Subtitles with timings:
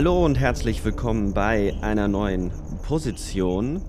[0.00, 2.52] Hallo und herzlich willkommen bei einer neuen
[2.84, 3.82] Position.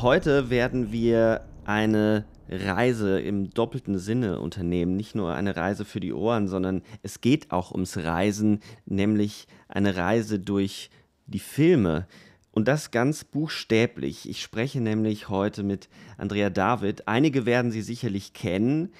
[0.00, 4.96] Heute werden wir eine Reise im doppelten Sinne unternehmen.
[4.96, 9.96] Nicht nur eine Reise für die Ohren, sondern es geht auch ums Reisen, nämlich eine
[9.96, 10.88] Reise durch
[11.26, 12.06] die Filme.
[12.50, 14.26] Und das ganz buchstäblich.
[14.30, 17.06] Ich spreche nämlich heute mit Andrea David.
[17.06, 18.94] Einige werden sie sicherlich kennen.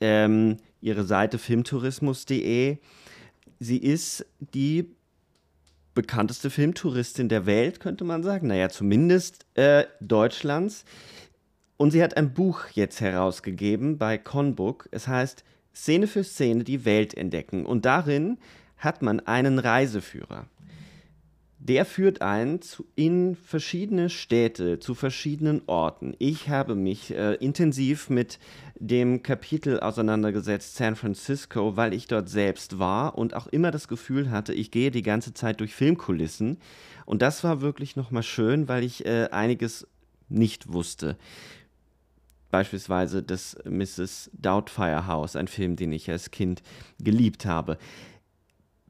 [0.00, 2.78] Ähm, ihre Seite filmtourismus.de
[3.62, 4.94] sie ist die
[5.94, 8.48] bekannteste Filmtouristin der Welt, könnte man sagen.
[8.48, 10.84] Naja, zumindest äh, Deutschlands.
[11.76, 14.88] Und sie hat ein Buch jetzt herausgegeben bei Conbook.
[14.90, 17.66] Es heißt Szene für Szene die Welt entdecken.
[17.66, 18.38] Und darin
[18.76, 20.46] hat man einen Reiseführer
[21.68, 22.58] der führt ein
[22.96, 26.14] in verschiedene Städte, zu verschiedenen Orten.
[26.18, 28.40] Ich habe mich äh, intensiv mit
[28.74, 34.32] dem Kapitel auseinandergesetzt, San Francisco, weil ich dort selbst war und auch immer das Gefühl
[34.32, 36.58] hatte, ich gehe die ganze Zeit durch Filmkulissen.
[37.06, 39.86] Und das war wirklich nochmal schön, weil ich äh, einiges
[40.28, 41.16] nicht wusste.
[42.50, 44.30] Beispielsweise das Mrs.
[44.34, 46.60] Doubtfire House, ein Film, den ich als Kind
[46.98, 47.78] geliebt habe.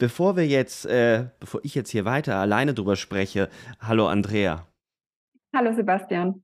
[0.02, 4.66] Bevor wir jetzt, äh, bevor ich jetzt hier weiter alleine drüber spreche, hallo Andrea.
[5.54, 6.42] Hallo Sebastian.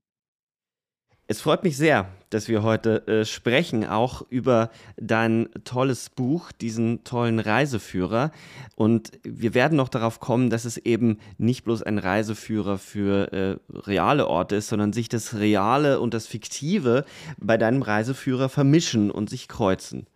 [1.27, 7.03] Es freut mich sehr, dass wir heute äh, sprechen, auch über dein tolles Buch, diesen
[7.03, 8.31] tollen Reiseführer.
[8.77, 13.57] Und wir werden noch darauf kommen, dass es eben nicht bloß ein Reiseführer für äh,
[13.73, 17.03] reale Orte ist, sondern sich das Reale und das Fiktive
[17.37, 20.07] bei deinem Reiseführer vermischen und sich kreuzen.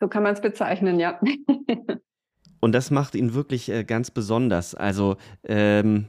[0.00, 1.20] So kann man es bezeichnen, ja.
[2.60, 4.74] Und das macht ihn wirklich äh, ganz besonders.
[4.74, 6.06] Also, ähm,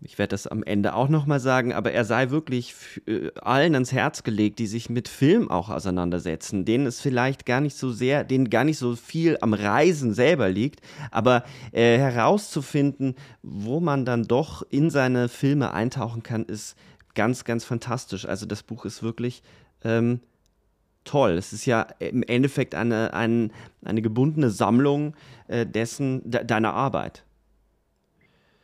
[0.00, 2.74] ich werde das am Ende auch nochmal sagen, aber er sei wirklich
[3.06, 7.60] äh, allen ans Herz gelegt, die sich mit Film auch auseinandersetzen, denen es vielleicht gar
[7.60, 10.80] nicht so sehr, denen gar nicht so viel am Reisen selber liegt,
[11.10, 16.76] aber äh, herauszufinden, wo man dann doch in seine Filme eintauchen kann, ist
[17.14, 18.24] ganz, ganz fantastisch.
[18.26, 19.42] Also das Buch ist wirklich
[19.82, 20.20] ähm,
[21.08, 21.32] toll.
[21.32, 23.48] Es ist ja im Endeffekt eine, eine,
[23.84, 25.14] eine gebundene Sammlung
[25.48, 27.24] äh, dessen, de, deiner Arbeit.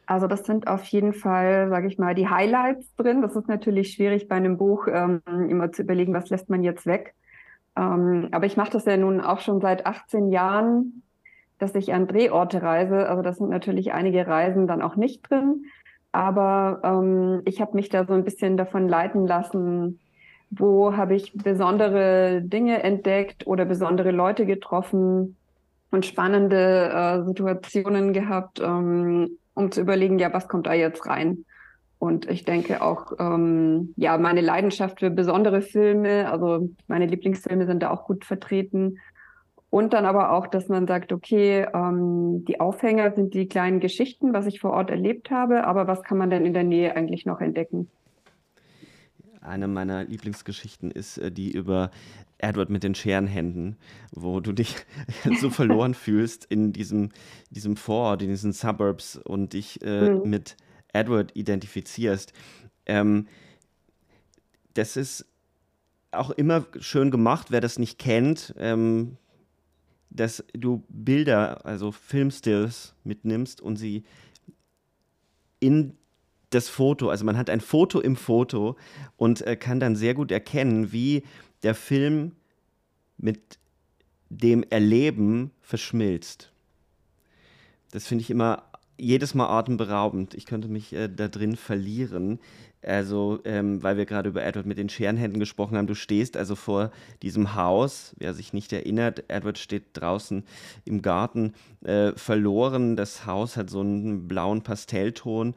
[0.07, 3.23] Also das sind auf jeden Fall, sage ich mal, die Highlights drin.
[3.23, 6.85] Das ist natürlich schwierig bei einem Buch ähm, immer zu überlegen, was lässt man jetzt
[6.85, 7.15] weg.
[7.77, 11.03] Ähm, aber ich mache das ja nun auch schon seit 18 Jahren,
[11.59, 13.09] dass ich an Drehorte reise.
[13.09, 15.65] Also das sind natürlich einige Reisen dann auch nicht drin.
[16.13, 19.99] Aber ähm, ich habe mich da so ein bisschen davon leiten lassen,
[20.59, 25.37] wo habe ich besondere Dinge entdeckt oder besondere Leute getroffen
[25.91, 31.45] und spannende äh, Situationen gehabt, ähm, um zu überlegen, ja, was kommt da jetzt rein?
[31.99, 37.83] Und ich denke auch, ähm, ja, meine Leidenschaft für besondere Filme, also meine Lieblingsfilme sind
[37.83, 38.99] da auch gut vertreten.
[39.71, 44.33] Und dann aber auch, dass man sagt, okay, ähm, die Aufhänger sind die kleinen Geschichten,
[44.33, 47.27] was ich vor Ort erlebt habe, aber was kann man denn in der Nähe eigentlich
[47.27, 47.89] noch entdecken?
[49.45, 51.91] Eine meiner Lieblingsgeschichten ist äh, die über
[52.39, 53.77] Edward mit den Scherenhänden,
[54.11, 54.75] wo du dich
[55.41, 57.11] so verloren fühlst in diesem,
[57.51, 60.31] diesem Vorort, in diesen Suburbs und dich äh, mhm.
[60.31, 60.57] mit
[60.95, 62.33] Edward identifizierst.
[62.87, 63.29] Ähm,
[64.73, 65.27] das ist
[66.11, 69.19] auch immer schön gemacht, wer das nicht kennt, ähm,
[70.09, 74.05] dass du Bilder, also Filmstills mitnimmst und sie
[75.61, 75.99] in
[76.55, 78.77] das Foto, also man hat ein Foto im Foto
[79.17, 81.25] und äh, kann dann sehr gut erkennen, wie
[81.63, 82.33] der Film
[83.17, 83.59] mit
[84.29, 86.53] dem Erleben verschmilzt.
[87.91, 88.65] Das finde ich immer
[88.97, 90.35] jedes Mal atemberaubend.
[90.35, 92.39] Ich könnte mich äh, da drin verlieren.
[92.83, 96.55] Also, ähm, weil wir gerade über Edward mit den Scherenhänden gesprochen haben, du stehst also
[96.55, 96.91] vor
[97.23, 100.45] diesem Haus, wer sich nicht erinnert, Edward steht draußen
[100.85, 102.95] im Garten, äh, verloren.
[102.97, 105.55] Das Haus hat so einen blauen Pastellton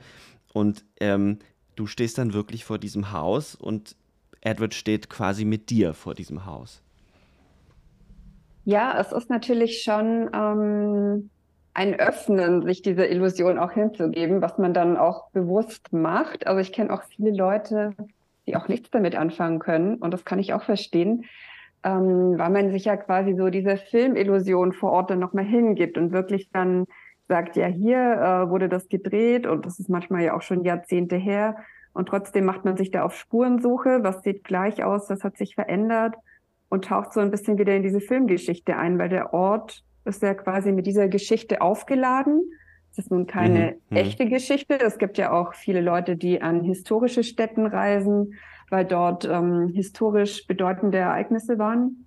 [0.58, 1.38] und ähm,
[1.76, 3.96] du stehst dann wirklich vor diesem Haus und
[4.42, 6.82] Edward steht quasi mit dir vor diesem Haus.
[8.66, 11.30] Ja, es ist natürlich schon ähm,
[11.76, 16.48] ein Öffnen, sich dieser Illusion auch hinzugeben, was man dann auch bewusst macht.
[16.48, 17.92] Also ich kenne auch viele Leute,
[18.48, 21.26] die auch nichts damit anfangen können und das kann ich auch verstehen,
[21.84, 26.12] ähm, weil man sich ja quasi so diese Filmillusion vor Ort dann nochmal hingibt und
[26.12, 26.88] wirklich dann
[27.28, 31.16] sagt, ja, hier äh, wurde das gedreht und das ist manchmal ja auch schon Jahrzehnte
[31.16, 31.58] her
[31.94, 35.56] und trotzdem macht man sich da auf Spurensuche, was sieht gleich aus, was hat sich
[35.56, 36.16] verändert
[36.70, 40.34] und taucht so ein bisschen wieder in diese Filmgeschichte ein, weil der Ort ist ja
[40.34, 42.52] quasi mit dieser Geschichte aufgeladen.
[42.92, 43.98] Es ist nun keine mhm, mhm.
[43.98, 44.80] echte Geschichte.
[44.80, 48.36] Es gibt ja auch viele Leute, die an historische Städten reisen,
[48.70, 52.06] weil dort ähm, historisch bedeutende Ereignisse waren.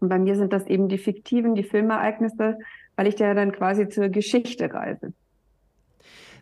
[0.00, 2.58] Und bei mir sind das eben die fiktiven, die Filmereignisse,
[3.00, 5.14] weil ich da dann quasi zur Geschichte reise.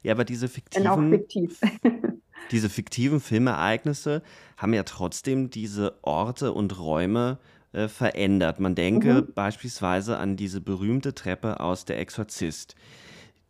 [0.02, 1.60] Ja, aber diese fiktiven, fiktiv.
[2.50, 4.24] diese fiktiven Filmereignisse
[4.56, 7.38] haben ja trotzdem diese Orte und Räume
[7.72, 8.58] äh, verändert.
[8.58, 9.34] Man denke mhm.
[9.34, 12.74] beispielsweise an diese berühmte Treppe aus Der Exorzist.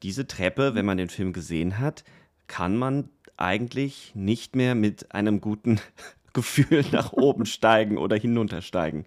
[0.03, 2.05] Diese Treppe, wenn man den Film gesehen hat,
[2.47, 3.09] kann man
[3.39, 5.81] eigentlich nicht mehr mit einem guten
[6.35, 9.07] Gefühl nach oben steigen oder hinuntersteigen.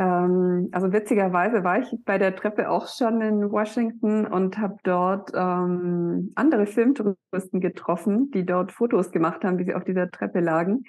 [0.00, 5.30] Ähm, also witzigerweise war ich bei der Treppe auch schon in Washington und habe dort
[5.34, 10.84] ähm, andere Filmtouristen getroffen, die dort Fotos gemacht haben, wie sie auf dieser Treppe lagen.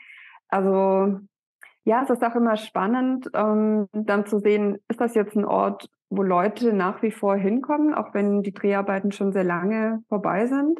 [0.48, 1.20] Also
[1.84, 5.90] ja, es ist auch immer spannend, ähm, dann zu sehen, ist das jetzt ein Ort,
[6.10, 10.80] wo Leute nach wie vor hinkommen, auch wenn die Dreharbeiten schon sehr lange vorbei sind?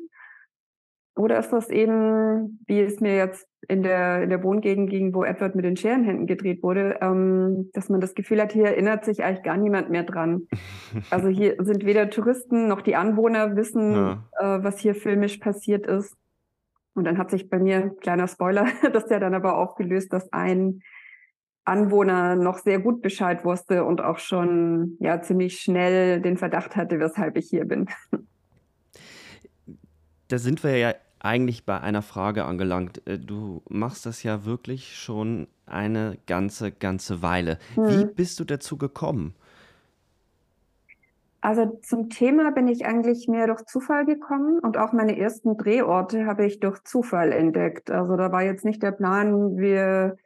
[1.18, 5.24] Oder ist das eben, wie es mir jetzt in der, in der Wohngegend ging, wo
[5.24, 9.24] Edward mit den Scherenhänden gedreht wurde, ähm, dass man das Gefühl hat, hier erinnert sich
[9.24, 10.48] eigentlich gar niemand mehr dran.
[11.10, 14.24] Also hier sind weder Touristen noch die Anwohner wissen, ja.
[14.40, 16.16] äh, was hier filmisch passiert ist.
[16.94, 20.82] Und dann hat sich bei mir, kleiner Spoiler, das ja dann aber aufgelöst, dass ein
[21.64, 27.00] Anwohner noch sehr gut Bescheid wusste und auch schon ja ziemlich schnell den Verdacht hatte,
[27.00, 27.88] weshalb ich hier bin.
[30.28, 30.94] Da sind wir ja
[31.24, 33.06] eigentlich bei einer Frage angelangt.
[33.08, 37.58] Äh, du machst das ja wirklich schon eine ganze, ganze Weile.
[37.76, 37.88] Hm.
[37.88, 39.34] Wie bist du dazu gekommen?
[41.44, 46.28] Also zum Thema bin ich eigentlich mehr durch Zufall gekommen und auch meine ersten Drehorte
[46.28, 47.90] habe ich durch Zufall entdeckt.
[47.90, 50.18] Also da war jetzt nicht der Plan, wir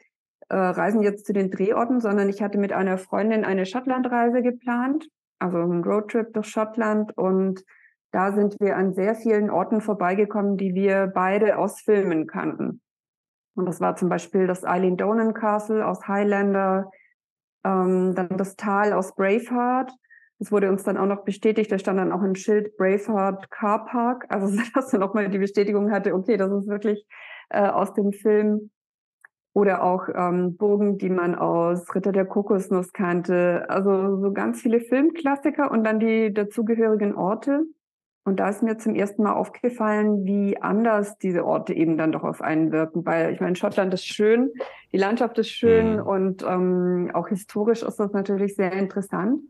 [0.49, 5.07] äh, reisen jetzt zu den Drehorten, sondern ich hatte mit einer Freundin eine Schottlandreise geplant,
[5.39, 7.63] also einen Roadtrip durch Schottland und
[8.15, 12.81] da sind wir an sehr vielen Orten vorbeigekommen, die wir beide aus Filmen kannten.
[13.55, 16.89] Und das war zum Beispiel das Eileen Donan Castle aus Highlander,
[17.65, 19.91] ähm, dann das Tal aus Braveheart.
[20.39, 21.69] Das wurde uns dann auch noch bestätigt.
[21.69, 24.27] Da stand dann auch ein Schild Braveheart Car Park.
[24.29, 27.05] Also, dass er nochmal die Bestätigung hatte, okay, das ist wirklich
[27.49, 28.71] äh, aus dem Film.
[29.51, 33.65] Oder auch ähm, Burgen, die man aus Ritter der Kokosnuss kannte.
[33.67, 37.65] Also so ganz viele Filmklassiker und dann die dazugehörigen Orte.
[38.25, 42.23] Und da ist mir zum ersten Mal aufgefallen, wie anders diese Orte eben dann doch
[42.23, 43.05] auf einen wirken.
[43.05, 44.51] Weil ich meine, Schottland ist schön,
[44.91, 46.01] die Landschaft ist schön mhm.
[46.01, 49.41] und ähm, auch historisch ist das natürlich sehr interessant.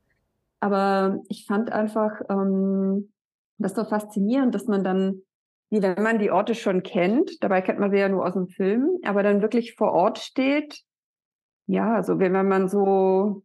[0.60, 3.12] Aber ich fand einfach ähm,
[3.57, 5.21] das so faszinierend, dass man dann
[5.69, 8.48] wie wenn man die Orte schon kennt, dabei kennt man sie ja nur aus dem
[8.48, 10.83] Film, aber dann wirklich vor Ort steht,
[11.68, 13.44] ja, also wenn man so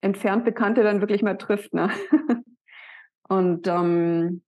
[0.00, 1.90] entfernt Bekannte dann wirklich mal trifft, ne?
[3.32, 4.42] Und ähm,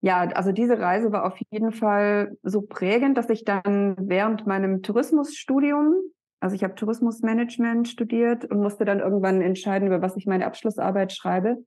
[0.00, 4.82] ja, also diese Reise war auf jeden Fall so prägend, dass ich dann während meinem
[4.82, 5.94] Tourismusstudium,
[6.40, 11.12] also ich habe Tourismusmanagement studiert und musste dann irgendwann entscheiden, über was ich meine Abschlussarbeit
[11.12, 11.62] schreibe.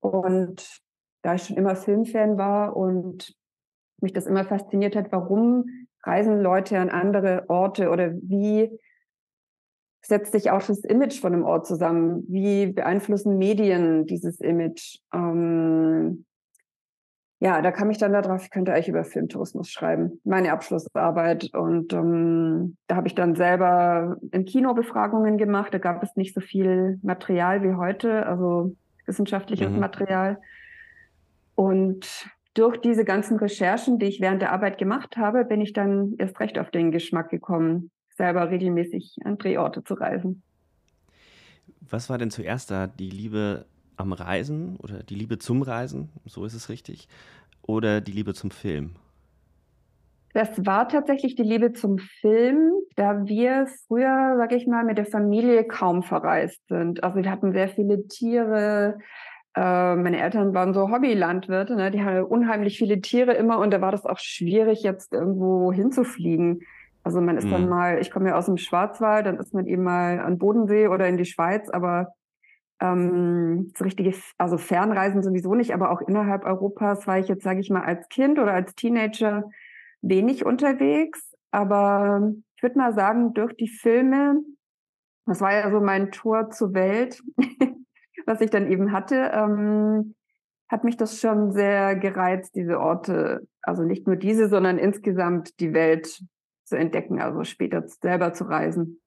[0.00, 0.80] Und
[1.22, 3.34] da ich schon immer Filmfan war und
[4.00, 5.64] mich das immer fasziniert hat, warum
[6.04, 8.70] reisen Leute an andere Orte oder wie
[10.06, 12.24] setzt sich auch das Image von einem Ort zusammen?
[12.28, 14.98] Wie beeinflussen Medien dieses Image?
[15.12, 16.24] Ähm,
[17.40, 21.52] ja, da kam ich dann darauf, ich könnte eigentlich über Filmtourismus schreiben, meine Abschlussarbeit.
[21.52, 25.74] Und ähm, da habe ich dann selber im Kino Befragungen gemacht.
[25.74, 28.74] Da gab es nicht so viel Material wie heute, also
[29.06, 29.80] wissenschaftliches mhm.
[29.80, 30.38] Material.
[31.54, 36.14] Und durch diese ganzen Recherchen, die ich während der Arbeit gemacht habe, bin ich dann
[36.18, 40.42] erst recht auf den Geschmack gekommen, selber regelmäßig an Drehorte zu reisen.
[41.80, 42.86] Was war denn zuerst da?
[42.86, 43.66] Die Liebe
[43.96, 47.08] am Reisen oder die Liebe zum Reisen, so ist es richtig,
[47.62, 48.96] oder die Liebe zum Film?
[50.32, 55.06] Das war tatsächlich die Liebe zum Film, da wir früher, sag ich mal, mit der
[55.06, 57.04] Familie kaum verreist sind.
[57.04, 58.98] Also wir hatten sehr viele Tiere,
[59.56, 61.92] äh, meine Eltern waren so Hobbylandwirte, ne?
[61.92, 66.62] die hatten unheimlich viele Tiere immer und da war das auch schwierig, jetzt irgendwo hinzufliegen.
[67.04, 67.50] Also man ist mhm.
[67.50, 70.88] dann mal, ich komme ja aus dem Schwarzwald, dann ist man eben mal an Bodensee
[70.88, 72.12] oder in die Schweiz, aber
[72.80, 77.60] Ähm, so richtige, also Fernreisen sowieso nicht, aber auch innerhalb Europas war ich jetzt, sage
[77.60, 79.44] ich mal, als Kind oder als Teenager
[80.02, 81.32] wenig unterwegs.
[81.52, 84.42] Aber ich würde mal sagen, durch die Filme,
[85.24, 87.22] das war ja so mein Tor zur Welt,
[88.26, 90.16] was ich dann eben hatte, ähm,
[90.68, 95.72] hat mich das schon sehr gereizt, diese Orte, also nicht nur diese, sondern insgesamt die
[95.72, 96.20] Welt
[96.64, 99.00] zu entdecken, also später selber zu reisen.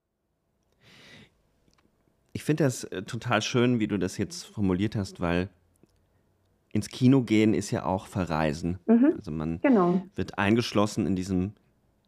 [2.34, 5.50] Ich finde das äh, total schön, wie du das jetzt formuliert hast, weil
[6.72, 8.78] ins Kino gehen ist ja auch verreisen.
[8.86, 9.14] Mhm.
[9.18, 10.06] Also man genau.
[10.16, 11.54] wird eingeschlossen in diesem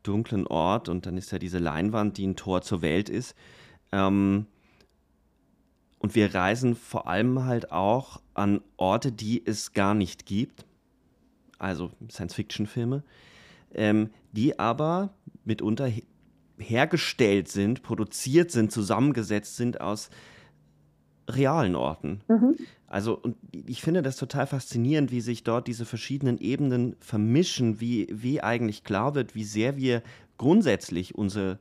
[0.04, 3.36] dunklen Ort und dann ist ja diese Leinwand, die ein Tor zur Welt ist.
[3.92, 4.46] Ähm,
[5.98, 10.66] und wir reisen vor allem halt auch an Orte, die es gar nicht gibt.
[11.58, 13.04] Also Science-Fiction-Filme,
[13.74, 15.10] ähm, die aber
[15.50, 15.92] mitunter
[16.58, 20.10] hergestellt sind, produziert sind, zusammengesetzt sind aus
[21.28, 22.22] realen Orten.
[22.28, 22.56] Mhm.
[22.88, 28.08] Also, und ich finde das total faszinierend, wie sich dort diese verschiedenen Ebenen vermischen, wie,
[28.12, 30.02] wie eigentlich klar wird, wie sehr wir
[30.38, 31.60] grundsätzlich unsere,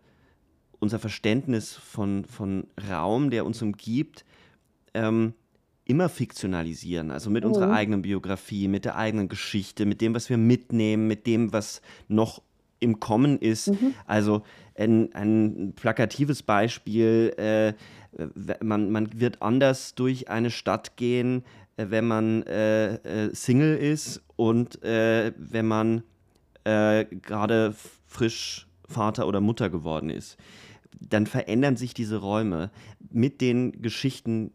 [0.79, 4.25] unser Verständnis von, von Raum, der uns umgibt,
[4.95, 5.35] ähm,
[5.85, 7.11] immer fiktionalisieren.
[7.11, 7.51] Also mit mhm.
[7.51, 11.83] unserer eigenen Biografie, mit der eigenen Geschichte, mit dem, was wir mitnehmen, mit dem, was
[12.09, 12.43] noch
[12.81, 13.69] im Kommen ist.
[13.69, 13.95] Mhm.
[14.07, 14.43] Also
[14.75, 17.73] ein, ein, plakatives Beispiel, äh,
[18.63, 21.45] man, man wird anders durch eine Stadt gehen,
[21.77, 26.03] äh, wenn man äh, äh Single ist und äh, wenn man
[26.65, 27.75] gerade
[28.07, 30.37] frisch Vater oder Mutter geworden ist.
[31.01, 32.71] Dann verändern sich diese Räume
[33.11, 34.51] mit den Geschichten,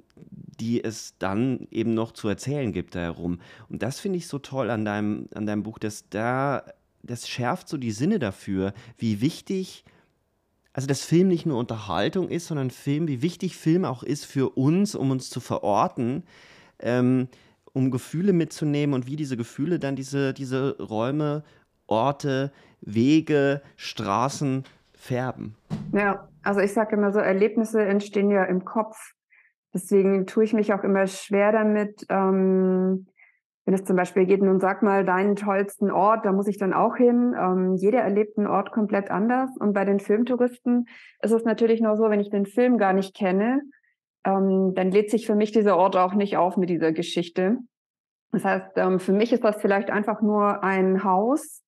[0.59, 3.39] die es dann eben noch zu erzählen gibt da herum.
[3.69, 6.63] Und das finde ich so toll an deinem, an deinem Buch, dass da
[7.03, 9.83] das schärft so die Sinne dafür, wie wichtig,
[10.71, 14.49] also dass Film nicht nur Unterhaltung ist, sondern Film, wie wichtig Film auch ist für
[14.57, 16.23] uns, um uns zu verorten,
[16.79, 17.27] ähm,
[17.73, 21.43] um Gefühle mitzunehmen und wie diese Gefühle dann diese, diese Räume,
[21.87, 25.55] Orte, Wege, Straßen färben.
[25.91, 28.97] Ja, also ich sage immer so, Erlebnisse entstehen ja im Kopf.
[29.73, 33.07] Deswegen tue ich mich auch immer schwer damit, ähm,
[33.65, 36.73] wenn es zum Beispiel geht, nun sag mal deinen tollsten Ort, da muss ich dann
[36.73, 37.33] auch hin.
[37.39, 39.49] Ähm, jeder erlebt einen Ort komplett anders.
[39.57, 40.87] Und bei den Filmtouristen
[41.21, 43.61] ist es natürlich nur so, wenn ich den Film gar nicht kenne,
[44.25, 47.57] ähm, dann lädt sich für mich dieser Ort auch nicht auf mit dieser Geschichte.
[48.31, 51.61] Das heißt, ähm, für mich ist das vielleicht einfach nur ein Haus,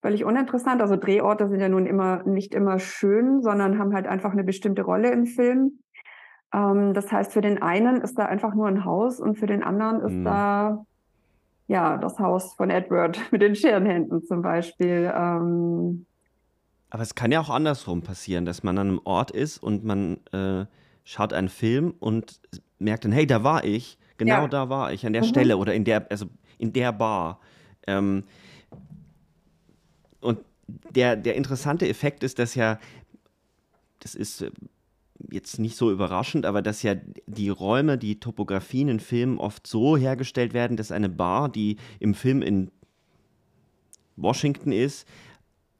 [0.00, 0.80] völlig uninteressant.
[0.80, 4.82] Also Drehorte sind ja nun immer nicht immer schön, sondern haben halt einfach eine bestimmte
[4.82, 5.80] Rolle im Film.
[6.54, 9.62] Ähm, das heißt, für den einen ist da einfach nur ein Haus und für den
[9.62, 10.24] anderen ist mhm.
[10.24, 10.86] da
[11.66, 15.12] ja, das Haus von Edward mit den Scherenhänden zum Beispiel.
[15.14, 16.06] Ähm,
[16.90, 20.18] aber es kann ja auch andersrum passieren, dass man an einem Ort ist und man
[20.32, 20.66] äh,
[21.04, 22.40] schaut einen Film und
[22.78, 24.48] merkt dann, hey, da war ich, genau ja.
[24.48, 25.26] da war ich, an der mhm.
[25.28, 26.26] Stelle oder in der, also
[26.58, 27.40] in der Bar.
[27.86, 28.24] Ähm,
[30.20, 30.40] und
[30.90, 32.78] der, der interessante Effekt ist, dass ja,
[34.00, 34.44] das ist
[35.30, 36.94] jetzt nicht so überraschend, aber dass ja
[37.26, 42.14] die Räume, die Topografien in Filmen oft so hergestellt werden, dass eine Bar, die im
[42.14, 42.70] Film in
[44.16, 45.06] Washington ist,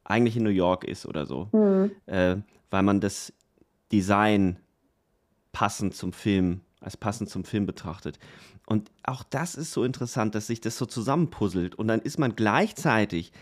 [0.05, 1.49] eigentlich in New York ist oder so.
[1.53, 1.93] Mhm.
[2.07, 2.37] Äh,
[2.71, 3.33] weil man das
[3.93, 4.59] Design
[5.53, 8.19] passend zum Film, als passend zum Film betrachtet.
[8.67, 11.75] Und auch das ist so interessant, dass sich das so zusammenpuzzelt.
[11.75, 13.33] Und dann ist man gleichzeitig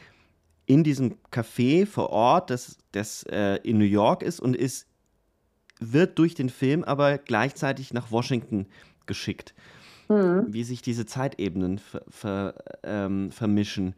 [0.67, 4.87] in diesem Café vor Ort, das, das äh, in New York ist und ist
[5.81, 8.67] wird durch den Film aber gleichzeitig nach Washington
[9.07, 9.55] geschickt.
[10.09, 10.47] Mhm.
[10.53, 13.95] Wie sich diese Zeitebenen ver, ver, ähm, vermischen.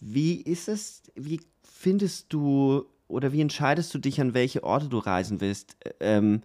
[0.00, 4.98] Wie ist es, wie findest du oder wie entscheidest du dich, an welche Orte du
[4.98, 5.76] reisen willst?
[6.00, 6.42] Ähm,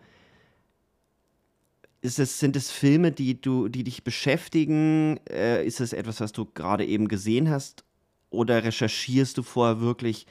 [2.02, 5.20] ist es, sind es Filme, die, du, die dich beschäftigen?
[5.30, 7.84] Äh, ist es etwas, was du gerade eben gesehen hast?
[8.30, 10.28] Oder recherchierst du vorher wirklich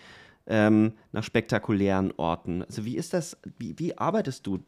[0.46, 2.62] ähm, nach spektakulären Orten.
[2.62, 4.60] Also wie ist das, wie, wie arbeitest du?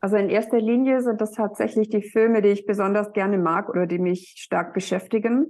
[0.00, 3.86] Also in erster Linie sind das tatsächlich die Filme, die ich besonders gerne mag oder
[3.86, 5.48] die mich stark beschäftigen.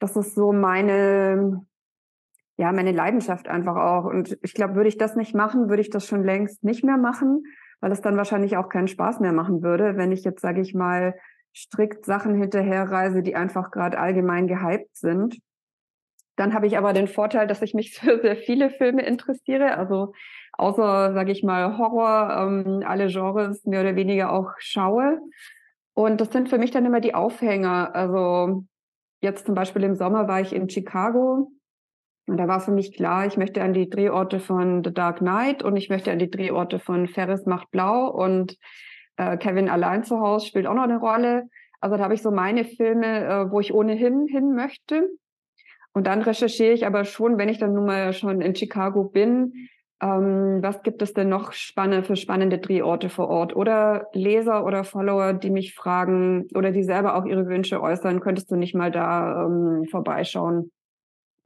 [0.00, 1.64] Das ist so meine,
[2.56, 4.04] ja, meine Leidenschaft einfach auch.
[4.04, 6.96] Und ich glaube, würde ich das nicht machen, würde ich das schon längst nicht mehr
[6.96, 7.44] machen,
[7.80, 10.74] weil es dann wahrscheinlich auch keinen Spaß mehr machen würde, wenn ich jetzt, sage ich
[10.74, 11.14] mal,
[11.54, 15.38] strikt Sachen hinterherreise, die einfach gerade allgemein gehypt sind.
[16.36, 19.76] Dann habe ich aber den Vorteil, dass ich mich für sehr viele Filme interessiere.
[19.76, 20.12] Also
[20.52, 25.20] außer, sage ich mal, Horror, ähm, alle Genres mehr oder weniger auch schaue.
[25.94, 27.94] Und das sind für mich dann immer die Aufhänger.
[27.94, 28.64] Also
[29.20, 31.50] jetzt zum Beispiel im Sommer war ich in Chicago.
[32.26, 35.62] Und da war für mich klar, ich möchte an die Drehorte von The Dark Knight
[35.62, 38.08] und ich möchte an die Drehorte von Ferris macht blau.
[38.08, 38.56] Und
[39.16, 41.48] Äh, Kevin allein zu Hause spielt auch noch eine Rolle.
[41.80, 45.08] Also da habe ich so meine Filme, äh, wo ich ohnehin hin möchte.
[45.94, 49.68] Und dann recherchiere ich aber schon, wenn ich dann nun mal schon in Chicago bin,
[50.02, 53.56] ähm, was gibt es denn noch spannende, für spannende Drehorte vor Ort?
[53.56, 58.50] Oder Leser oder Follower, die mich fragen oder die selber auch ihre Wünsche äußern, könntest
[58.50, 60.72] du nicht mal da ähm, vorbeischauen?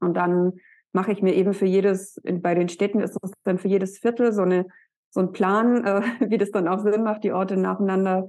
[0.00, 0.54] Und dann
[0.92, 4.32] mache ich mir eben für jedes, bei den Städten ist es dann für jedes Viertel
[4.32, 4.66] so eine
[5.10, 8.28] so ein Plan, äh, wie das dann auch Sinn macht, die Orte nacheinander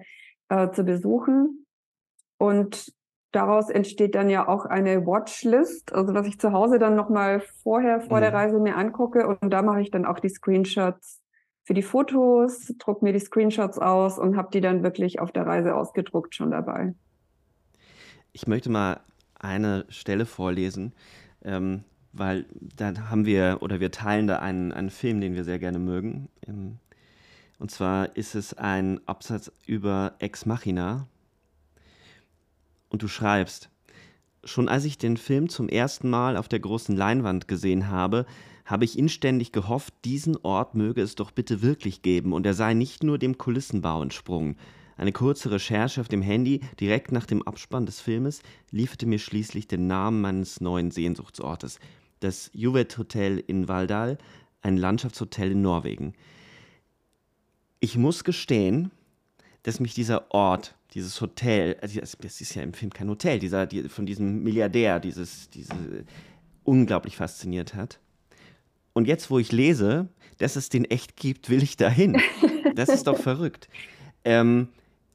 [0.49, 1.65] äh, zu besuchen.
[2.37, 2.93] Und
[3.31, 8.01] daraus entsteht dann ja auch eine Watchlist, also was ich zu Hause dann nochmal vorher,
[8.01, 8.21] vor mhm.
[8.21, 9.27] der Reise mir angucke.
[9.27, 11.21] Und da mache ich dann auch die Screenshots
[11.63, 15.45] für die Fotos, drucke mir die Screenshots aus und habe die dann wirklich auf der
[15.45, 16.95] Reise ausgedruckt schon dabei.
[18.31, 19.01] Ich möchte mal
[19.39, 20.93] eine Stelle vorlesen,
[21.43, 22.45] ähm, weil
[22.75, 26.29] da haben wir oder wir teilen da einen, einen Film, den wir sehr gerne mögen.
[26.47, 26.79] Ähm,
[27.59, 31.07] und zwar ist es ein Absatz über Ex Machina
[32.89, 33.69] und du schreibst,
[34.43, 38.25] schon als ich den Film zum ersten Mal auf der großen Leinwand gesehen habe,
[38.65, 42.73] habe ich inständig gehofft, diesen Ort möge es doch bitte wirklich geben und er sei
[42.73, 44.57] nicht nur dem Kulissenbau entsprungen.
[44.95, 49.67] Eine kurze Recherche auf dem Handy direkt nach dem Abspann des Filmes lieferte mir schließlich
[49.67, 51.79] den Namen meines neuen Sehnsuchtsortes,
[52.19, 54.17] das Juvet Hotel in Valdal,
[54.61, 56.13] ein Landschaftshotel in Norwegen.
[57.79, 58.91] Ich muss gestehen,
[59.63, 63.67] dass mich dieser Ort dieses Hotel, also das ist ja im Film kein Hotel, dieser,
[63.67, 66.05] die, von diesem Milliardär, dieses, diese
[66.63, 67.99] unglaublich fasziniert hat.
[68.93, 70.07] Und jetzt, wo ich lese,
[70.39, 72.19] dass es den echt gibt, will ich dahin.
[72.75, 73.67] Das ist doch verrückt.
[74.23, 74.69] Ähm,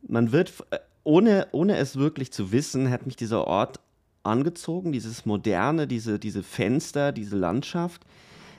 [0.07, 3.81] man wird, äh, ohne, ohne es wirklich zu wissen, hat mich dieser Ort
[4.23, 8.05] angezogen, dieses Moderne, diese, diese Fenster, diese Landschaft,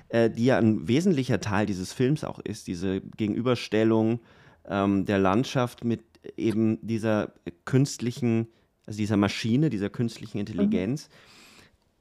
[0.10, 4.20] äh, die ja ein wesentlicher Teil dieses Films auch ist, diese Gegenüberstellung
[4.68, 6.02] ähm, der Landschaft mit
[6.38, 7.34] eben dieser
[7.66, 8.48] künstlichen,
[8.86, 11.10] also dieser Maschine, dieser künstlichen Intelligenz.
[11.10, 11.14] Mhm.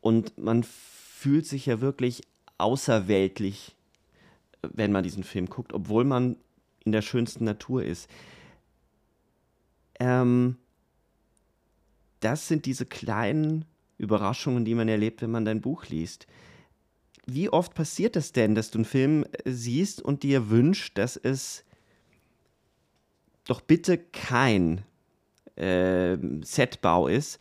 [0.01, 2.23] Und man fühlt sich ja wirklich
[2.59, 3.75] außerweltlich,
[4.63, 6.37] wenn man diesen Film guckt, obwohl man
[6.85, 8.09] in der schönsten Natur ist.
[9.99, 10.57] Ähm,
[12.21, 13.65] das sind diese kleinen
[13.99, 16.27] Überraschungen, die man erlebt, wenn man dein Buch liest.
[17.27, 21.65] Wie oft passiert das denn, dass du einen Film siehst und dir wünscht, dass es
[23.47, 24.83] doch bitte kein
[25.57, 27.39] äh, Setbau ist.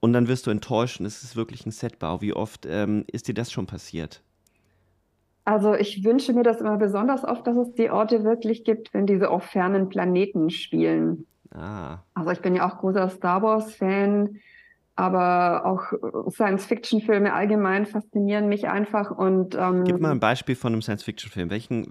[0.00, 2.20] Und dann wirst du enttäuschen, es ist wirklich ein Setbau.
[2.20, 4.22] Wie oft ähm, ist dir das schon passiert?
[5.46, 9.06] Also ich wünsche mir das immer besonders oft, dass es die Orte wirklich gibt, wenn
[9.06, 11.26] diese auf fernen Planeten spielen.
[11.54, 11.98] Ah.
[12.14, 14.40] Also ich bin ja auch großer Star Wars-Fan
[14.96, 20.72] aber auch äh, Science-Fiction-Filme allgemein faszinieren mich einfach und ähm, Gib mal ein Beispiel von
[20.72, 21.50] einem Science-Fiction-Film.
[21.50, 21.90] Welchen,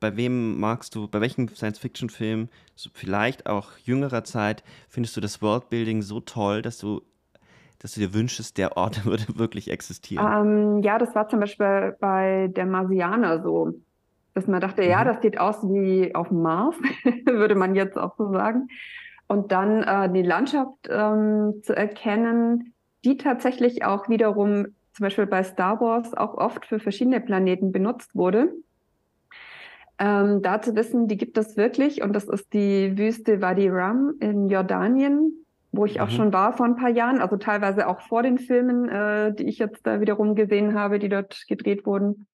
[0.00, 2.48] bei wem magst du, bei welchem Science-Fiction-Film,
[2.92, 7.00] vielleicht auch jüngerer Zeit, findest du das Worldbuilding so toll, dass du,
[7.78, 10.26] dass du dir wünschst, der Ort würde wirklich existieren?
[10.30, 13.72] Ähm, ja, das war zum Beispiel bei der Marsianer so,
[14.34, 14.90] dass man dachte, mhm.
[14.90, 16.76] ja, das sieht aus wie auf dem Mars,
[17.24, 18.68] würde man jetzt auch so sagen
[19.32, 25.42] und dann äh, die Landschaft ähm, zu erkennen, die tatsächlich auch wiederum zum Beispiel bei
[25.42, 28.52] Star Wars auch oft für verschiedene Planeten benutzt wurde.
[29.98, 34.14] Ähm, da zu wissen, die gibt es wirklich und das ist die Wüste Wadi Rum
[34.20, 35.32] in Jordanien,
[35.72, 36.00] wo ich mhm.
[36.02, 39.44] auch schon war vor ein paar Jahren, also teilweise auch vor den Filmen, äh, die
[39.44, 42.26] ich jetzt da wiederum gesehen habe, die dort gedreht wurden.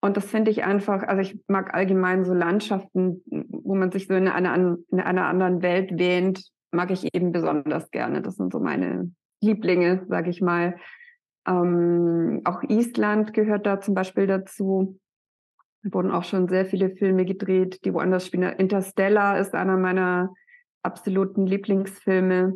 [0.00, 4.14] Und das finde ich einfach, also ich mag allgemein so Landschaften, wo man sich so
[4.14, 8.22] in einer, in einer anderen Welt wähnt, mag ich eben besonders gerne.
[8.22, 10.76] Das sind so meine Lieblinge, sage ich mal.
[11.48, 15.00] Ähm, auch Island gehört da zum Beispiel dazu.
[15.82, 18.52] Da wurden auch schon sehr viele Filme gedreht, die woanders spielen.
[18.52, 20.32] Interstellar ist einer meiner
[20.82, 22.52] absoluten Lieblingsfilme.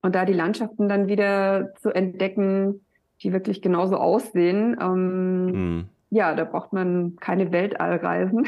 [0.00, 2.86] Und da die Landschaften dann wieder zu entdecken,
[3.22, 8.46] die wirklich genauso aussehen, ähm, mhm ja, da braucht man keine Weltallreisen.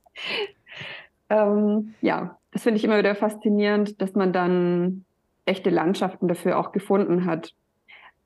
[1.28, 5.04] ähm, ja, das finde ich immer wieder faszinierend, dass man dann
[5.44, 7.52] echte Landschaften dafür auch gefunden hat.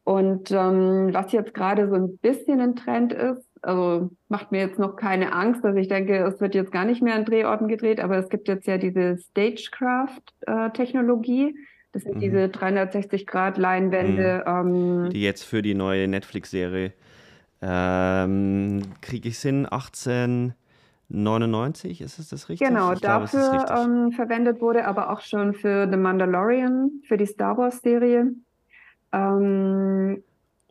[0.05, 4.79] Und ähm, was jetzt gerade so ein bisschen ein Trend ist, also macht mir jetzt
[4.79, 7.99] noch keine Angst, dass ich denke, es wird jetzt gar nicht mehr an Drehorten gedreht,
[7.99, 11.49] aber es gibt jetzt ja diese Stagecraft-Technologie.
[11.49, 11.55] Äh,
[11.91, 12.21] das sind mhm.
[12.21, 14.45] diese 360-Grad-Leinwände.
[14.47, 15.07] Mhm.
[15.07, 16.93] Ähm, die jetzt für die neue Netflix-Serie
[17.63, 22.69] ähm, kriege ich es hin, 1899, ist es das richtig?
[22.69, 27.27] Genau, ich dafür glaube, ähm, verwendet wurde, aber auch schon für The Mandalorian, für die
[27.27, 28.33] Star Wars-Serie.
[29.13, 30.23] Ähm,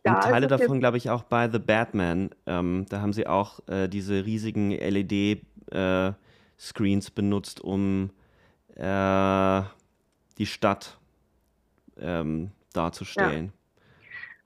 [0.06, 2.28] und Teile davon, glaube ich, auch bei The Batman.
[2.46, 8.10] Ähm, da haben sie auch äh, diese riesigen LED-Screens äh, benutzt, um
[8.76, 9.62] äh,
[10.36, 10.98] die Stadt
[11.98, 13.46] ähm, darzustellen.
[13.46, 13.52] Ja.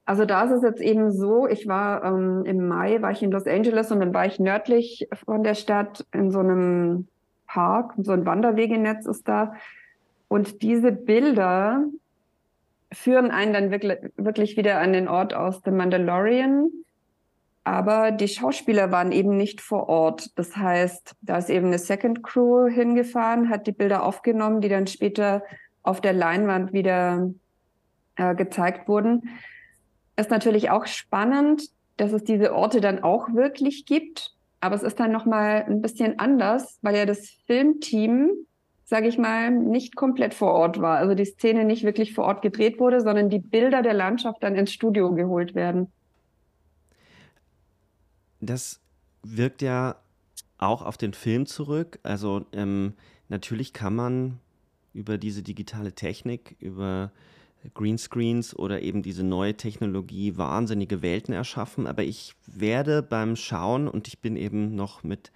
[0.09, 3.31] Also da ist es jetzt eben so, ich war ähm, im Mai, war ich in
[3.31, 7.09] Los Angeles und dann war ich nördlich von der Stadt in so einem
[7.47, 9.53] Park, so ein Wanderwegenetz ist da.
[10.27, 11.85] Und diese Bilder
[12.91, 16.71] führen einen dann wirklich, wirklich wieder an den Ort aus The Mandalorian.
[17.65, 20.31] Aber die Schauspieler waren eben nicht vor Ort.
[20.39, 24.87] Das heißt, da ist eben eine Second Crew hingefahren, hat die Bilder aufgenommen, die dann
[24.87, 25.43] später
[25.83, 27.31] auf der Leinwand wieder
[28.17, 29.29] äh, gezeigt wurden.
[30.19, 34.35] Ist natürlich auch spannend, dass es diese Orte dann auch wirklich gibt.
[34.61, 38.31] Aber es ist dann nochmal ein bisschen anders, weil ja das Filmteam,
[38.85, 40.99] sage ich mal, nicht komplett vor Ort war.
[40.99, 44.57] Also die Szene nicht wirklich vor Ort gedreht wurde, sondern die Bilder der Landschaft dann
[44.57, 45.93] ins Studio geholt werden.
[48.41, 48.81] Das
[49.23, 49.95] wirkt ja
[50.59, 52.01] auch auf den Film zurück.
[52.03, 52.95] Also ähm,
[53.29, 54.41] natürlich kann man
[54.95, 57.13] über diese digitale Technik, über
[57.75, 61.87] Greenscreens oder eben diese neue Technologie wahnsinnige Welten erschaffen.
[61.87, 65.31] Aber ich werde beim Schauen, und ich bin eben noch mit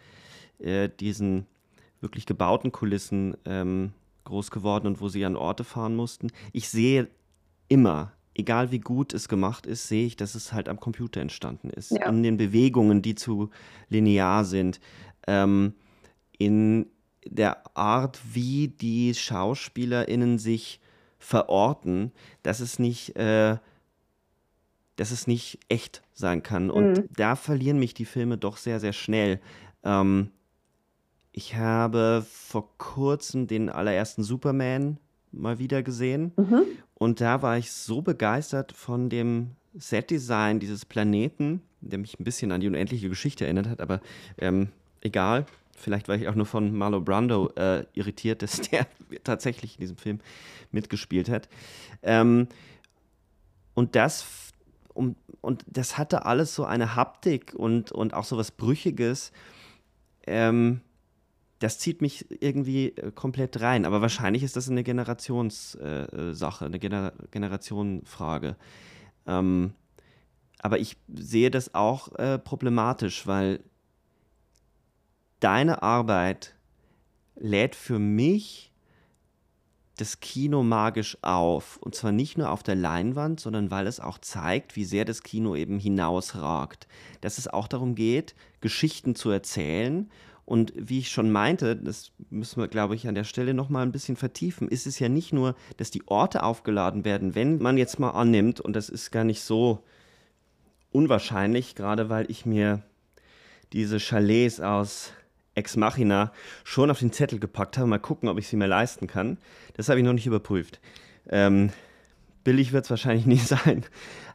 [0.58, 1.46] äh, diesen
[2.00, 3.92] wirklich gebauten Kulissen ähm,
[4.24, 7.08] groß geworden und wo sie an Orte fahren mussten, ich sehe
[7.68, 11.70] immer, egal wie gut es gemacht ist, sehe ich, dass es halt am Computer entstanden
[11.70, 11.92] ist.
[11.92, 12.08] Ja.
[12.08, 13.50] In den Bewegungen, die zu
[13.88, 14.80] linear sind.
[15.26, 15.74] Ähm,
[16.38, 16.86] in
[17.24, 20.80] der Art, wie die SchauspielerInnen sich
[21.22, 23.56] verorten, dass es nicht, äh,
[24.96, 26.70] dass es nicht echt sein kann.
[26.70, 27.08] Und mhm.
[27.16, 29.40] da verlieren mich die Filme doch sehr, sehr schnell.
[29.84, 30.30] Ähm,
[31.30, 34.98] ich habe vor kurzem den allerersten Superman
[35.30, 36.32] mal wieder gesehen.
[36.36, 36.64] Mhm.
[36.94, 42.52] Und da war ich so begeistert von dem Setdesign dieses Planeten, der mich ein bisschen
[42.52, 44.00] an die unendliche Geschichte erinnert hat, aber
[44.38, 44.68] ähm,
[45.00, 45.46] egal.
[45.82, 48.86] Vielleicht war ich auch nur von Marlo Brando äh, irritiert, dass der
[49.24, 50.20] tatsächlich in diesem Film
[50.70, 51.48] mitgespielt hat.
[52.02, 52.48] Ähm,
[53.74, 54.52] und das
[54.94, 59.32] um, und das hatte alles so eine Haptik und, und auch so was Brüchiges.
[60.26, 60.82] Ähm,
[61.58, 63.84] das zieht mich irgendwie äh, komplett rein.
[63.84, 68.56] Aber wahrscheinlich ist das eine Generationssache, äh, eine Gener Generationenfrage.
[69.26, 69.72] Ähm,
[70.60, 73.60] aber ich sehe das auch äh, problematisch, weil
[75.42, 76.54] deine Arbeit
[77.36, 78.72] lädt für mich
[79.96, 81.76] das Kino magisch auf.
[81.78, 85.22] Und zwar nicht nur auf der Leinwand, sondern weil es auch zeigt, wie sehr das
[85.22, 86.86] Kino eben hinausragt.
[87.20, 90.10] Dass es auch darum geht, Geschichten zu erzählen.
[90.44, 93.92] Und wie ich schon meinte, das müssen wir, glaube ich, an der Stelle nochmal ein
[93.92, 98.00] bisschen vertiefen, ist es ja nicht nur, dass die Orte aufgeladen werden, wenn man jetzt
[98.00, 99.84] mal annimmt, und das ist gar nicht so
[100.90, 102.82] unwahrscheinlich, gerade weil ich mir
[103.72, 105.12] diese Chalets aus
[105.54, 106.32] Ex Machina
[106.64, 107.86] schon auf den Zettel gepackt habe.
[107.86, 109.38] Mal gucken, ob ich sie mir leisten kann.
[109.74, 110.80] Das habe ich noch nicht überprüft.
[111.28, 111.70] Ähm,
[112.44, 113.84] billig wird es wahrscheinlich nie sein.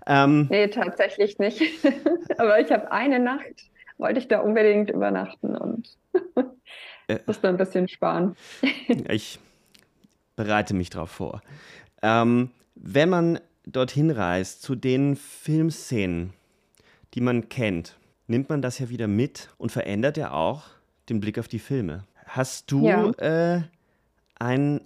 [0.06, 1.62] Ähm, nee, tatsächlich nicht.
[2.38, 5.98] Aber ich habe eine Nacht, wollte ich da unbedingt übernachten und
[7.08, 8.36] äh, musste ein bisschen sparen.
[9.10, 9.40] ich
[10.36, 11.42] bereite mich darauf vor.
[12.02, 16.34] Ähm, wenn man dorthin reist, zu den Filmszenen,
[17.14, 20.66] die man kennt, nimmt man das ja wieder mit und verändert ja auch
[21.10, 22.04] den Blick auf die Filme.
[22.26, 23.10] Hast du ja.
[23.18, 23.62] äh,
[24.40, 24.82] ein,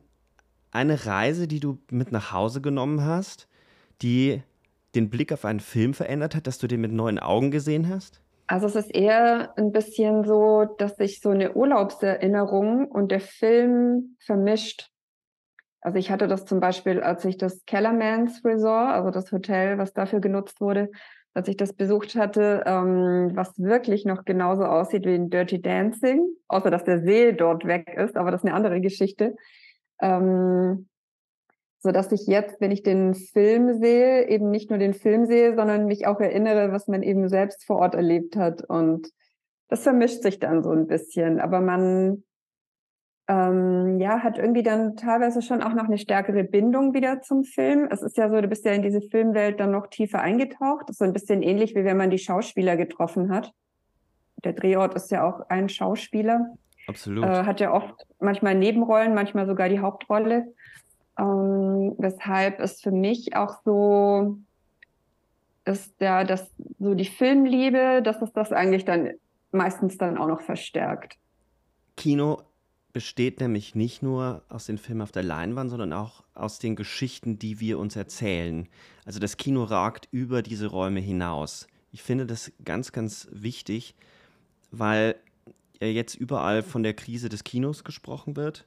[0.71, 3.47] eine Reise, die du mit nach Hause genommen hast,
[4.01, 4.41] die
[4.95, 8.21] den Blick auf einen Film verändert hat, dass du den mit neuen Augen gesehen hast?
[8.47, 14.17] Also es ist eher ein bisschen so, dass sich so eine Urlaubserinnerung und der Film
[14.19, 14.89] vermischt.
[15.79, 19.93] Also ich hatte das zum Beispiel, als ich das Kellermans Resort, also das Hotel, was
[19.93, 20.91] dafür genutzt wurde,
[21.33, 26.27] als ich das besucht hatte, ähm, was wirklich noch genauso aussieht wie in Dirty Dancing,
[26.47, 29.35] außer dass der See dort weg ist, aber das ist eine andere Geschichte.
[30.01, 30.87] Ähm,
[31.83, 35.55] so dass ich jetzt, wenn ich den Film sehe, eben nicht nur den Film sehe,
[35.55, 38.63] sondern mich auch erinnere, was man eben selbst vor Ort erlebt hat.
[38.63, 39.09] Und
[39.67, 41.39] das vermischt sich dann so ein bisschen.
[41.39, 42.23] Aber man
[43.31, 47.87] ähm, ja, hat irgendwie dann teilweise schon auch noch eine stärkere Bindung wieder zum Film.
[47.89, 50.89] Es ist ja so, du bist ja in diese Filmwelt dann noch tiefer eingetaucht.
[50.89, 53.53] Das ist so ein bisschen ähnlich, wie wenn man die Schauspieler getroffen hat.
[54.43, 56.57] Der Drehort ist ja auch ein Schauspieler.
[56.87, 57.23] Absolut.
[57.23, 60.53] Äh, hat ja oft manchmal Nebenrollen, manchmal sogar die Hauptrolle.
[61.17, 64.39] Ähm, weshalb es für mich auch so
[65.63, 69.11] ist, ja, dass so die Filmliebe, dass es das eigentlich dann
[69.53, 71.17] meistens dann auch noch verstärkt.
[71.95, 72.41] Kino
[72.93, 77.39] besteht nämlich nicht nur aus den Filmen auf der Leinwand, sondern auch aus den Geschichten,
[77.39, 78.67] die wir uns erzählen.
[79.05, 81.67] Also das Kino ragt über diese Räume hinaus.
[81.91, 83.95] Ich finde das ganz, ganz wichtig,
[84.71, 85.15] weil
[85.81, 88.65] ja jetzt überall von der Krise des Kinos gesprochen wird.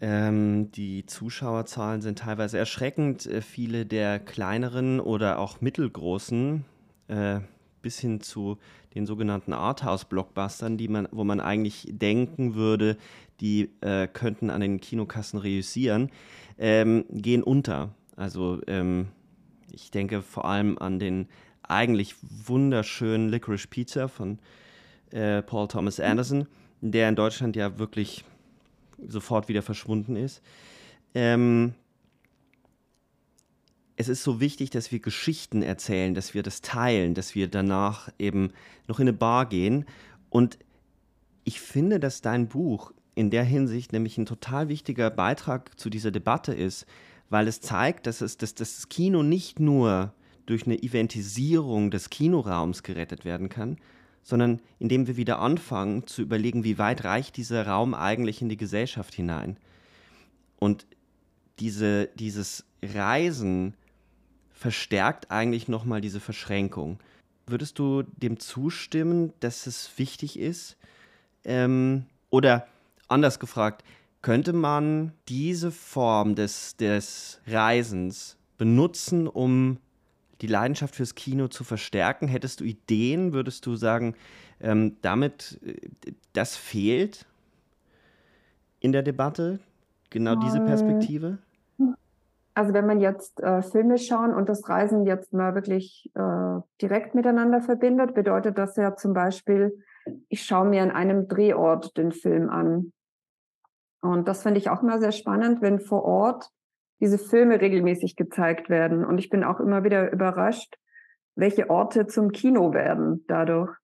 [0.00, 3.26] Ähm, die Zuschauerzahlen sind teilweise erschreckend.
[3.26, 6.64] Äh, viele der kleineren oder auch mittelgroßen,
[7.06, 7.40] äh,
[7.82, 8.58] bis hin zu
[8.94, 12.96] den sogenannten Arthouse-Blockbustern, die man, wo man eigentlich denken würde,
[13.40, 16.10] die äh, könnten an den Kinokassen reüssieren,
[16.58, 17.94] ähm, gehen unter.
[18.16, 19.08] Also ähm,
[19.72, 21.28] ich denke vor allem an den
[21.62, 24.38] eigentlich wunderschönen Licorice Pizza von
[25.10, 26.46] äh, Paul Thomas Anderson,
[26.80, 28.24] der in Deutschland ja wirklich
[29.06, 30.42] sofort wieder verschwunden ist.
[31.14, 31.74] Ähm,
[34.02, 38.08] es ist so wichtig, dass wir Geschichten erzählen, dass wir das teilen, dass wir danach
[38.18, 38.50] eben
[38.88, 39.84] noch in eine Bar gehen.
[40.28, 40.58] Und
[41.44, 46.10] ich finde, dass dein Buch in der Hinsicht nämlich ein total wichtiger Beitrag zu dieser
[46.10, 46.84] Debatte ist,
[47.30, 50.12] weil es zeigt, dass, es, dass das Kino nicht nur
[50.46, 53.76] durch eine Eventisierung des Kinoraums gerettet werden kann,
[54.24, 58.56] sondern indem wir wieder anfangen zu überlegen, wie weit reicht dieser Raum eigentlich in die
[58.56, 59.58] Gesellschaft hinein.
[60.58, 60.86] Und
[61.60, 63.74] diese, dieses Reisen
[64.52, 66.98] verstärkt eigentlich nochmal diese Verschränkung.
[67.46, 70.76] Würdest du dem zustimmen, dass es wichtig ist?
[71.44, 72.66] Ähm, oder
[73.08, 73.84] anders gefragt,
[74.22, 79.78] könnte man diese Form des, des Reisens benutzen, um
[80.40, 82.28] die Leidenschaft fürs Kino zu verstärken?
[82.28, 83.32] Hättest du Ideen?
[83.32, 84.14] Würdest du sagen,
[84.60, 87.26] ähm, damit äh, das fehlt
[88.78, 89.58] in der Debatte?
[90.10, 91.38] Genau diese ähm, Perspektive?
[92.54, 97.14] Also wenn man jetzt äh, Filme schauen und das Reisen jetzt mal wirklich äh, direkt
[97.14, 99.82] miteinander verbindet, bedeutet das ja zum Beispiel,
[100.28, 102.92] ich schaue mir an einem Drehort den Film an.
[104.02, 106.50] Und das finde ich auch immer sehr spannend, wenn vor Ort
[107.00, 109.04] diese Filme regelmäßig gezeigt werden.
[109.04, 110.76] Und ich bin auch immer wieder überrascht,
[111.34, 113.74] welche Orte zum Kino werden dadurch.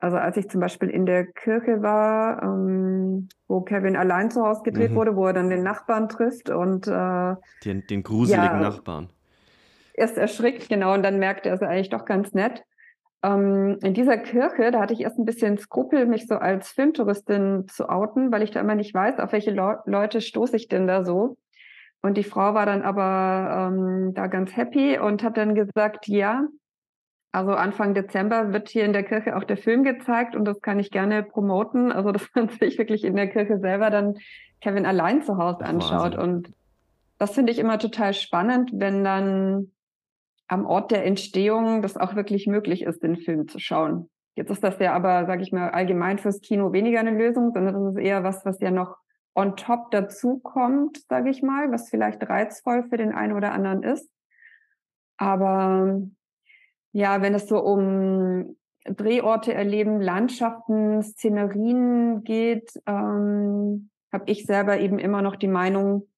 [0.00, 4.62] Also als ich zum Beispiel in der Kirche war, ähm, wo Kevin allein zu Hause
[4.62, 4.94] gedreht mhm.
[4.94, 7.34] wurde, wo er dann den Nachbarn trifft und äh,
[7.64, 9.10] den, den gruseligen ja, Nachbarn.
[9.92, 12.64] Erst erschrickt, genau, und dann merkt er, er ist eigentlich doch ganz nett.
[13.22, 17.66] Ähm, in dieser Kirche, da hatte ich erst ein bisschen Skrupel, mich so als Filmtouristin
[17.68, 20.86] zu outen, weil ich da immer nicht weiß, auf welche Le Leute stoße ich denn
[20.86, 21.36] da so.
[22.00, 26.46] Und die Frau war dann aber ähm, da ganz happy und hat dann gesagt, ja,
[27.32, 30.80] also Anfang Dezember wird hier in der Kirche auch der Film gezeigt und das kann
[30.80, 31.92] ich gerne promoten.
[31.92, 34.18] Also dass man sich wirklich in der Kirche selber dann
[34.60, 36.16] Kevin allein zu Hause anschaut.
[36.16, 36.20] Wahnsinn.
[36.20, 36.52] Und
[37.18, 39.70] das finde ich immer total spannend, wenn dann
[40.48, 44.10] am Ort der Entstehung das auch wirklich möglich ist, den Film zu schauen.
[44.34, 47.74] Jetzt ist das ja aber, sage ich mal, allgemein fürs Kino weniger eine Lösung, sondern
[47.74, 48.96] das ist eher was, was ja noch
[49.34, 54.10] on top dazukommt, sage ich mal, was vielleicht reizvoll für den einen oder anderen ist.
[55.18, 56.00] Aber
[56.92, 64.98] ja, wenn es so um Drehorte erleben, Landschaften, Szenerien geht, ähm, habe ich selber eben
[64.98, 66.08] immer noch die Meinung,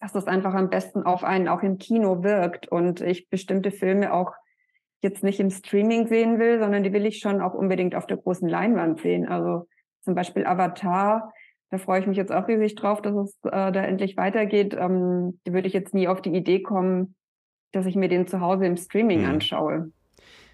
[0.00, 4.12] dass das einfach am besten auf einen auch im Kino wirkt und ich bestimmte Filme
[4.12, 4.32] auch
[5.02, 8.16] jetzt nicht im Streaming sehen will, sondern die will ich schon auch unbedingt auf der
[8.16, 9.28] großen Leinwand sehen.
[9.28, 9.66] Also
[10.02, 11.32] zum Beispiel Avatar
[11.70, 14.74] da freue ich mich jetzt auch riesig drauf, dass es äh, da endlich weitergeht.
[14.74, 17.14] Ähm, da würde ich jetzt nie auf die Idee kommen,
[17.72, 19.30] dass ich mir den zu Hause im Streaming hm.
[19.30, 19.92] anschaue.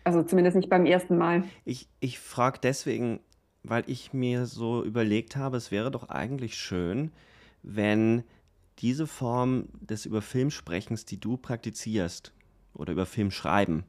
[0.04, 1.44] Also zumindest nicht beim ersten Mal.
[1.64, 3.20] Ich, ich frage deswegen,
[3.64, 7.10] weil ich mir so überlegt habe, es wäre doch eigentlich schön,
[7.62, 8.22] wenn
[8.78, 12.32] diese Form des über Filmsprechens, die du praktizierst,
[12.78, 13.84] oder über Filmschreiben,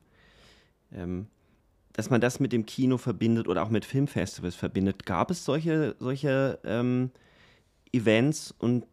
[0.93, 1.27] ähm,
[1.93, 5.05] dass man das mit dem Kino verbindet oder auch mit Filmfestivals verbindet.
[5.05, 7.11] Gab es solche, solche ähm,
[7.91, 8.85] Events und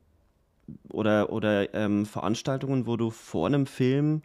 [0.90, 4.22] oder, oder ähm, Veranstaltungen, wo du vor einem Film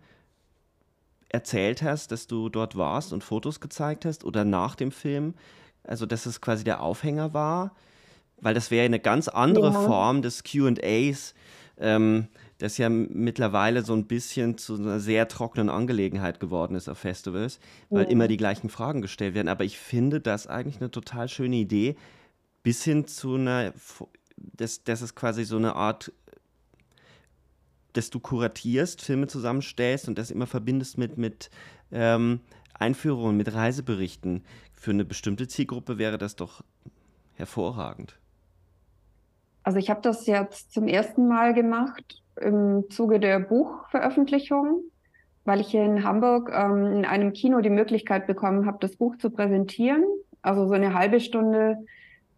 [1.30, 5.36] erzählt hast, dass du dort warst und Fotos gezeigt hast oder nach dem Film?
[5.84, 7.76] Also, dass es quasi der Aufhänger war?
[8.42, 9.82] Weil das wäre eine ganz andere ja.
[9.82, 11.34] Form des QAs.
[11.78, 12.28] Ähm,
[12.60, 17.60] das ja mittlerweile so ein bisschen zu einer sehr trockenen Angelegenheit geworden ist auf Festivals,
[17.90, 18.10] weil ja.
[18.10, 19.48] immer die gleichen Fragen gestellt werden.
[19.48, 21.96] Aber ich finde das eigentlich eine total schöne Idee,
[22.62, 23.74] bis hin zu einer,
[24.56, 26.12] das, das ist quasi so eine Art,
[27.94, 31.50] dass du kuratierst, Filme zusammenstellst und das immer verbindest mit, mit
[31.92, 32.40] ähm,
[32.74, 34.44] Einführungen, mit Reiseberichten.
[34.74, 36.64] Für eine bestimmte Zielgruppe wäre das doch
[37.34, 38.20] hervorragend.
[39.64, 44.84] Also ich habe das jetzt zum ersten Mal gemacht im Zuge der Buchveröffentlichung,
[45.46, 49.30] weil ich in Hamburg ähm, in einem Kino die Möglichkeit bekommen habe, das Buch zu
[49.30, 50.04] präsentieren.
[50.42, 51.86] Also so eine halbe Stunde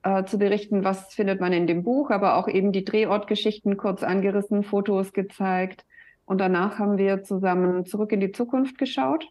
[0.04, 4.04] äh, zu berichten, was findet man in dem Buch, aber auch eben die Drehortgeschichten kurz
[4.04, 5.86] angerissen, Fotos gezeigt.
[6.26, 9.28] Und danach haben wir zusammen zurück in die Zukunft geschaut.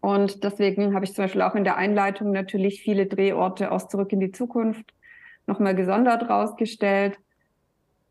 [0.00, 4.12] Und deswegen habe ich zum Beispiel auch in der Einleitung natürlich viele Drehorte aus Zurück
[4.12, 4.92] in die Zukunft
[5.46, 7.18] nochmal gesondert rausgestellt.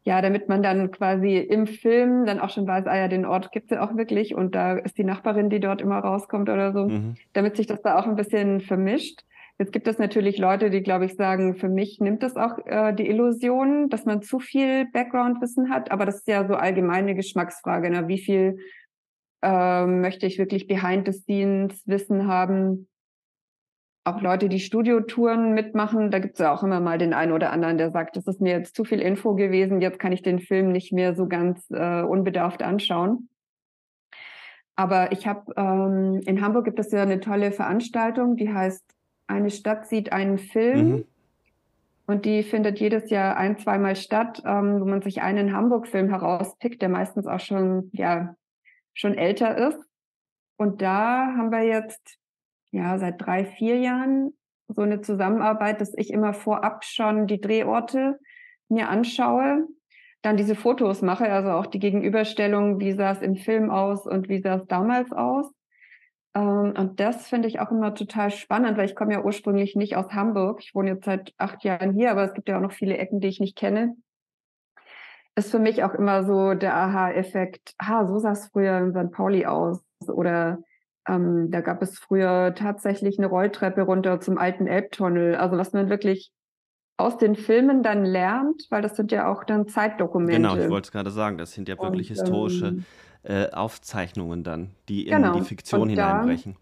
[0.05, 3.53] ja, damit man dann quasi im Film dann auch schon weiß, ah ja, den Ort
[3.53, 6.73] gibt es ja auch wirklich und da ist die Nachbarin, die dort immer rauskommt oder
[6.73, 7.15] so, mhm.
[7.31, 9.23] damit sich das da auch ein bisschen vermischt.
[9.59, 12.93] Jetzt gibt es natürlich Leute, die, glaube ich, sagen, für mich nimmt es auch äh,
[12.93, 17.89] die Illusion, dass man zu viel Background-Wissen hat, aber das ist ja so allgemeine Geschmacksfrage.
[17.89, 18.07] Ne?
[18.07, 18.57] Wie viel
[19.43, 22.87] äh, möchte ich wirklich Behind-the-Scenes-Wissen haben?
[24.05, 27.51] auch Leute, die Studiotouren mitmachen, da gibt es ja auch immer mal den einen oder
[27.51, 30.39] anderen, der sagt, das ist mir jetzt zu viel Info gewesen, jetzt kann ich den
[30.39, 33.29] Film nicht mehr so ganz äh, unbedarft anschauen.
[34.75, 38.83] Aber ich habe ähm, in Hamburg gibt es ja eine tolle Veranstaltung, die heißt
[39.27, 40.89] Eine Stadt sieht einen Film.
[40.89, 41.05] Mhm.
[42.05, 46.81] Und die findet jedes Jahr ein, zweimal statt, ähm, wo man sich einen Hamburg-Film herauspickt,
[46.81, 48.35] der meistens auch schon, ja,
[48.93, 49.79] schon älter ist.
[50.57, 52.19] Und da haben wir jetzt
[52.71, 54.33] ja, seit drei, vier Jahren
[54.67, 58.19] so eine Zusammenarbeit, dass ich immer vorab schon die Drehorte
[58.67, 59.67] mir anschaue,
[60.21, 64.29] dann diese Fotos mache, also auch die Gegenüberstellung, wie sah es im Film aus und
[64.29, 65.51] wie sah es damals aus.
[66.35, 69.95] Ähm, und das finde ich auch immer total spannend, weil ich komme ja ursprünglich nicht
[69.95, 70.61] aus Hamburg.
[70.63, 73.19] Ich wohne jetzt seit acht Jahren hier, aber es gibt ja auch noch viele Ecken,
[73.19, 73.95] die ich nicht kenne.
[75.35, 79.11] Ist für mich auch immer so der Aha-Effekt, ah, so sah es früher in St.
[79.11, 79.83] Pauli aus.
[80.07, 80.59] Oder
[81.07, 85.35] ähm, da gab es früher tatsächlich eine Rolltreppe runter zum alten Elbtunnel.
[85.35, 86.31] Also was man wirklich
[86.97, 90.33] aus den Filmen dann lernt, weil das sind ja auch dann Zeitdokumente.
[90.33, 92.85] Genau, ich wollte es gerade sagen, das sind ja wirklich und, historische ähm,
[93.23, 95.33] äh, Aufzeichnungen dann, die in genau.
[95.33, 96.55] die Fiktion hineinbrechen.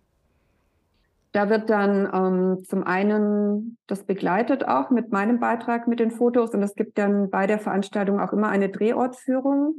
[1.32, 6.12] Da, da wird dann ähm, zum einen das begleitet auch mit meinem Beitrag mit den
[6.12, 9.76] Fotos und es gibt dann bei der Veranstaltung auch immer eine Drehortsführung,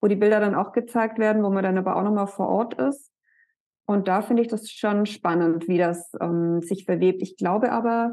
[0.00, 2.74] wo die Bilder dann auch gezeigt werden, wo man dann aber auch nochmal vor Ort
[2.74, 3.10] ist.
[3.86, 7.22] Und da finde ich das schon spannend, wie das ähm, sich verwebt.
[7.22, 8.12] Ich glaube aber,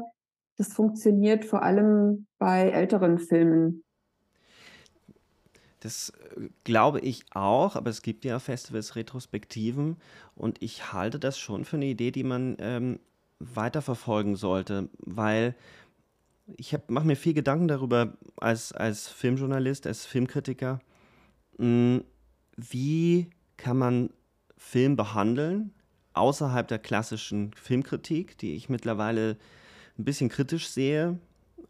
[0.56, 3.84] das funktioniert vor allem bei älteren Filmen.
[5.84, 9.98] Das äh, glaube ich auch, aber es gibt ja Festivals Retrospektiven
[10.34, 12.98] und ich halte das schon für eine Idee, die man ähm,
[13.38, 15.54] weiterverfolgen sollte, weil
[16.56, 20.80] ich mache mir viel Gedanken darüber als, als Filmjournalist, als Filmkritiker,
[21.58, 22.04] mh, hm,
[22.56, 24.10] wie kann man
[24.56, 25.74] Film behandeln,
[26.14, 29.36] außerhalb der klassischen Filmkritik, die ich mittlerweile
[29.98, 31.18] ein bisschen kritisch sehe.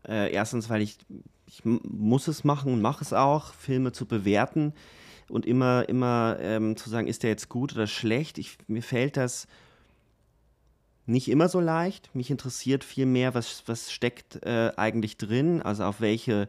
[0.06, 0.98] Äh, erstens, weil ich,
[1.46, 4.72] ich muss es machen und mache es auch, Filme zu bewerten
[5.28, 8.38] und immer, immer ähm, zu sagen, ist der jetzt gut oder schlecht.
[8.38, 9.46] Ich, mir fällt das
[11.06, 12.14] nicht immer so leicht.
[12.14, 16.48] Mich interessiert viel mehr, was, was steckt äh, eigentlich drin, also auf welche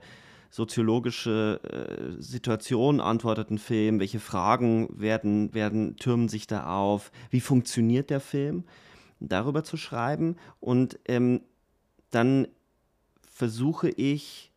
[0.49, 7.41] soziologische äh, Situation antwortet ein Film, welche Fragen werden, werden, türmen sich da auf, wie
[7.41, 8.63] funktioniert der Film,
[9.19, 10.37] darüber zu schreiben.
[10.61, 11.41] Und ähm,
[12.11, 12.47] dann
[13.29, 14.53] versuche ich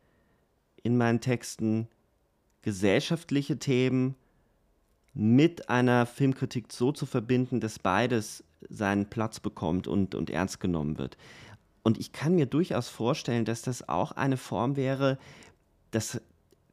[0.83, 1.89] in meinen Texten
[2.63, 4.15] gesellschaftliche Themen
[5.15, 10.99] mit einer Filmkritik so zu verbinden, dass beides seinen Platz bekommt und, und ernst genommen
[10.99, 11.17] wird.
[11.83, 15.19] Und ich kann mir durchaus vorstellen, dass das auch eine Form wäre,
[15.91, 16.21] das,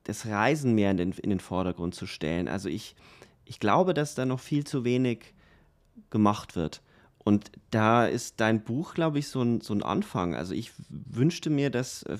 [0.03, 2.47] das Reisen mehr in den, in den Vordergrund zu stellen.
[2.47, 2.95] Also ich,
[3.45, 5.33] ich glaube, dass da noch viel zu wenig
[6.09, 6.81] gemacht wird.
[7.17, 10.35] Und da ist dein Buch, glaube ich, so ein, so ein Anfang.
[10.35, 12.17] Also ich wünschte mir, dass äh,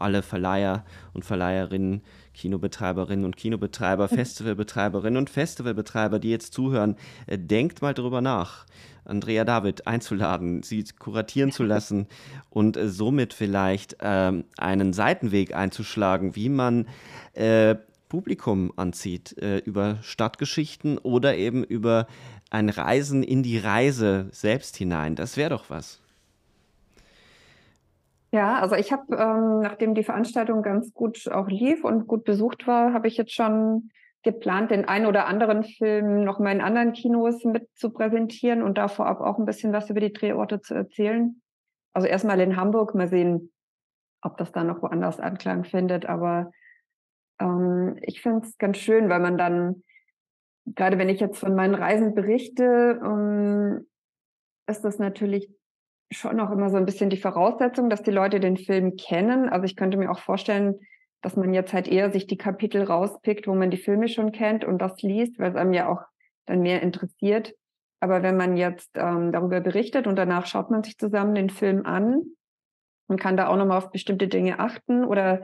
[0.00, 2.02] alle Verleiher und Verleiherinnen,
[2.34, 8.66] Kinobetreiberinnen und Kinobetreiber, Festivalbetreiberinnen und Festivalbetreiber, die jetzt zuhören, äh, denkt mal drüber nach.
[9.04, 12.06] Andrea David einzuladen, sie kuratieren zu lassen
[12.48, 16.86] und äh, somit vielleicht ähm, einen Seitenweg einzuschlagen, wie man
[17.34, 17.76] äh,
[18.08, 22.06] Publikum anzieht äh, über Stadtgeschichten oder eben über
[22.50, 25.14] ein Reisen in die Reise selbst hinein.
[25.14, 26.00] Das wäre doch was.
[28.32, 32.66] Ja, also ich habe, ähm, nachdem die Veranstaltung ganz gut auch lief und gut besucht
[32.66, 33.90] war, habe ich jetzt schon
[34.22, 38.78] geplant, den einen oder anderen Film noch mal in anderen Kinos mit zu präsentieren und
[38.78, 41.40] da vorab auch ein bisschen was über die Drehorte zu erzählen.
[41.92, 43.52] Also erstmal in Hamburg, mal sehen,
[44.22, 46.06] ob das dann noch woanders Anklang findet.
[46.06, 46.52] Aber
[47.40, 49.82] ähm, ich finde es ganz schön, weil man dann,
[50.66, 53.88] gerade wenn ich jetzt von meinen Reisen berichte, ähm,
[54.68, 55.50] ist das natürlich
[56.10, 59.48] schon auch immer so ein bisschen die Voraussetzung, dass die Leute den Film kennen.
[59.48, 60.80] Also ich könnte mir auch vorstellen,
[61.22, 64.64] dass man jetzt halt eher sich die Kapitel rauspickt, wo man die Filme schon kennt
[64.64, 66.02] und das liest, weil es einem ja auch
[66.46, 67.54] dann mehr interessiert.
[68.00, 71.84] Aber wenn man jetzt ähm, darüber berichtet und danach schaut man sich zusammen den Film
[71.84, 72.22] an
[73.08, 75.42] und kann da auch nochmal auf bestimmte Dinge achten oder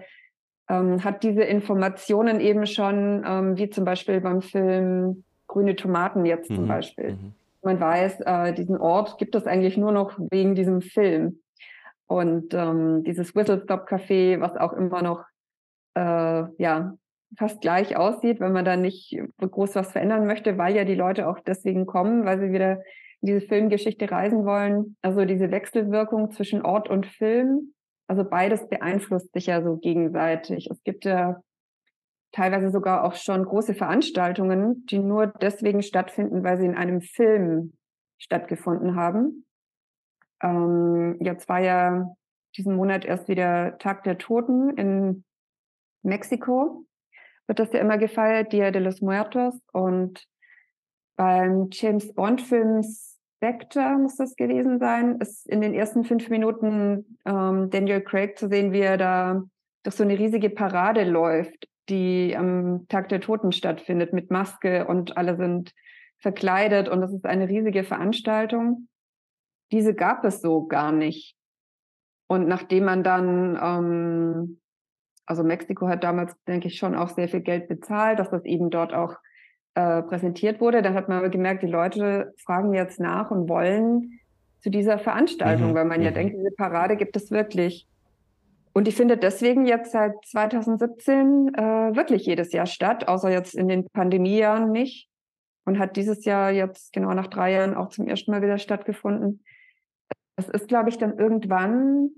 [0.69, 6.51] ähm, hat diese Informationen eben schon, ähm, wie zum Beispiel beim Film Grüne Tomaten jetzt
[6.51, 6.55] mhm.
[6.57, 7.12] zum Beispiel.
[7.12, 7.35] Mhm.
[7.67, 11.43] Man weiß, äh, diesen Ort gibt es eigentlich nur noch wegen diesem Film.
[12.07, 15.25] Und ähm, dieses Whistle Stop Café, was auch immer noch
[15.97, 16.95] äh, ja,
[17.37, 21.27] fast gleich aussieht, wenn man da nicht groß was verändern möchte, weil ja die Leute
[21.27, 22.83] auch deswegen kommen, weil sie wieder
[23.21, 24.97] in diese Filmgeschichte reisen wollen.
[25.03, 27.75] Also diese Wechselwirkung zwischen Ort und Film,
[28.07, 30.69] also beides beeinflusst sich ja so gegenseitig.
[30.71, 31.43] Es gibt ja
[32.37, 37.72] teilweise sogar auch schon große Veranstaltungen, die nur deswegen stattfinden, weil sie in einem Film
[38.18, 39.47] stattgefunden haben.
[40.43, 42.14] Ähm, jetzt war ja
[42.55, 45.24] diesen Monat erst wieder Tag der Toten in
[46.03, 46.84] Mexiko.
[47.47, 49.59] Wird das ja immer gefeiert, Dia de los Muertos.
[49.72, 50.26] Und
[51.16, 57.70] beim James Bond-Film Spectre muss das gewesen sein, ist in den ersten fünf Minuten ähm,
[57.70, 59.43] Daniel Craig zu sehen, wie er da
[59.84, 65.16] durch so eine riesige Parade läuft, die am Tag der Toten stattfindet mit Maske und
[65.16, 65.72] alle sind
[66.18, 68.89] verkleidet und das ist eine riesige Veranstaltung.
[69.72, 71.37] Diese gab es so gar nicht.
[72.28, 74.61] Und nachdem man dann, ähm,
[75.26, 78.70] also Mexiko hat damals, denke ich, schon auch sehr viel Geld bezahlt, dass das eben
[78.70, 79.14] dort auch
[79.74, 84.20] äh, präsentiert wurde, dann hat man gemerkt, die Leute fragen jetzt nach und wollen
[84.61, 85.74] zu dieser Veranstaltung, mhm.
[85.74, 86.14] weil man ja mhm.
[86.14, 87.87] denkt, diese Parade gibt es wirklich.
[88.77, 93.68] Und die findet deswegen jetzt seit 2017 äh, wirklich jedes Jahr statt, außer jetzt in
[93.68, 95.09] den Pandemiejahren nicht.
[95.64, 99.43] Und hat dieses Jahr jetzt genau nach drei Jahren auch zum ersten Mal wieder stattgefunden.
[100.37, 102.11] Es ist, glaube ich, dann irgendwann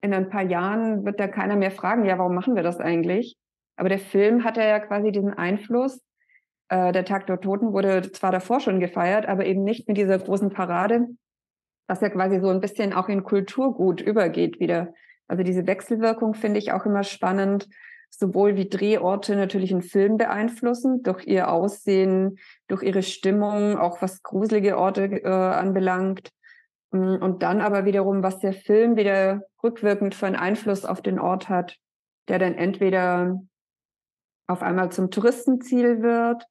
[0.00, 3.36] in ein paar Jahren wird da keiner mehr fragen, ja, warum machen wir das eigentlich?
[3.76, 6.00] Aber der Film hat ja quasi diesen Einfluss.
[6.70, 10.18] Äh, der Tag der Toten wurde zwar davor schon gefeiert, aber eben nicht mit dieser
[10.18, 11.08] großen Parade,
[11.88, 14.94] was ja quasi so ein bisschen auch in Kulturgut übergeht wieder.
[15.28, 17.68] Also diese Wechselwirkung finde ich auch immer spannend,
[18.10, 24.22] sowohl wie Drehorte natürlich einen Film beeinflussen, durch ihr Aussehen, durch ihre Stimmung, auch was
[24.22, 26.30] gruselige Orte äh, anbelangt.
[26.90, 31.18] Mm, und dann aber wiederum, was der Film wieder rückwirkend für einen Einfluss auf den
[31.18, 31.76] Ort hat,
[32.28, 33.40] der dann entweder
[34.46, 36.46] auf einmal zum Touristenziel wird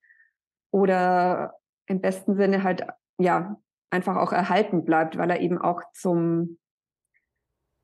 [0.72, 1.56] oder
[1.88, 2.86] im besten Sinne halt,
[3.18, 3.58] ja,
[3.90, 6.60] einfach auch erhalten bleibt, weil er eben auch zum,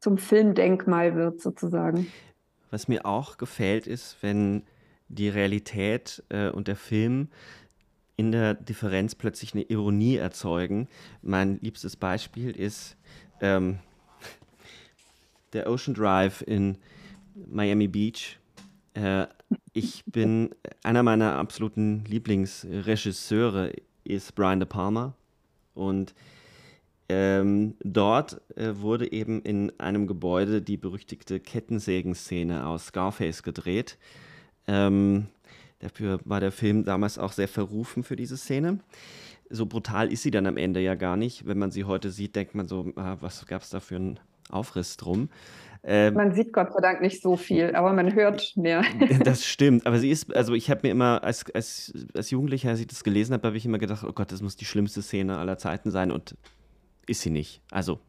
[0.04, 2.12] zum Filmdenkmal wird, sozusagen.
[2.72, 4.64] Was mir auch gefällt, ist, wenn
[5.08, 7.30] die Realität äh, und der Film
[8.18, 10.90] in der Differenz plötzlich eine Ironie erzeugen.
[11.22, 12.98] Mein liebstes Beispiel ist
[13.40, 13.80] ähm,
[15.54, 16.78] der Ocean Drive in
[17.48, 18.40] Miami Beach.
[18.96, 19.28] Äh,
[19.72, 23.72] ich bin einer meiner absoluten Lieblingsregisseure
[24.04, 25.16] ist Brian De Palma
[25.74, 26.14] und
[27.10, 33.98] ähm, dort äh, wurde eben in einem Gebäude die berüchtigte Kettensägen-Szene aus Scarface gedreht.
[34.68, 35.28] Ähm,
[35.80, 38.80] dafür war der Film damals auch sehr verrufen für diese Szene.
[39.50, 41.46] So brutal ist sie dann am Ende ja gar nicht.
[41.46, 44.20] Wenn man sie heute sieht, denkt man so, ah, was gab es da für einen
[44.50, 45.30] Aufriss drum?
[45.86, 48.84] Ähm, man sieht Gott sei Dank nicht so viel, aber man hört mehr.
[49.24, 52.80] Das stimmt, aber sie ist, also ich habe mir immer, als, als, als Jugendlicher, als
[52.80, 55.38] ich das gelesen habe, habe ich immer gedacht, oh Gott, das muss die schlimmste Szene
[55.38, 56.36] aller Zeiten sein und
[57.08, 57.62] ist sie nicht.
[57.72, 58.00] Also.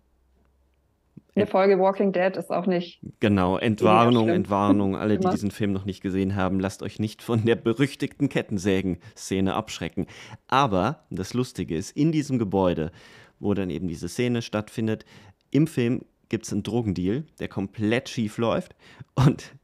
[1.37, 3.01] Eine Folge Walking Dead ist auch nicht.
[3.19, 4.95] Genau, Entwarnung, Entwarnung.
[4.95, 9.53] Alle, die diesen Film noch nicht gesehen haben, lasst euch nicht von der berüchtigten Kettensägen-Szene
[9.55, 10.07] abschrecken.
[10.47, 12.93] Aber das Lustige ist, in diesem Gebäude,
[13.41, 15.05] wo dann eben diese Szene stattfindet,
[15.51, 18.77] im Film gibt es einen Drogendeal, der komplett schief läuft.
[19.17, 19.57] Und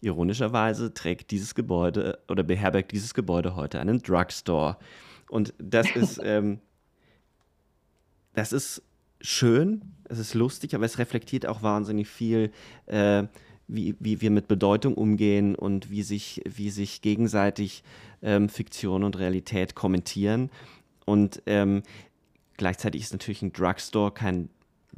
[0.00, 4.78] ironischerweise trägt dieses Gebäude oder beherbergt dieses Gebäude heute einen Drugstore.
[5.28, 6.20] Und das ist.
[6.24, 6.58] Ähm,
[8.34, 8.82] das ist
[9.20, 12.50] schön, es ist lustig, aber es reflektiert auch wahnsinnig viel,
[12.86, 13.24] äh,
[13.68, 17.82] wie, wie wir mit Bedeutung umgehen und wie sich, wie sich gegenseitig
[18.22, 20.50] ähm, Fiktion und Realität kommentieren.
[21.04, 21.82] Und ähm,
[22.56, 24.48] gleichzeitig ist natürlich ein Drugstore kein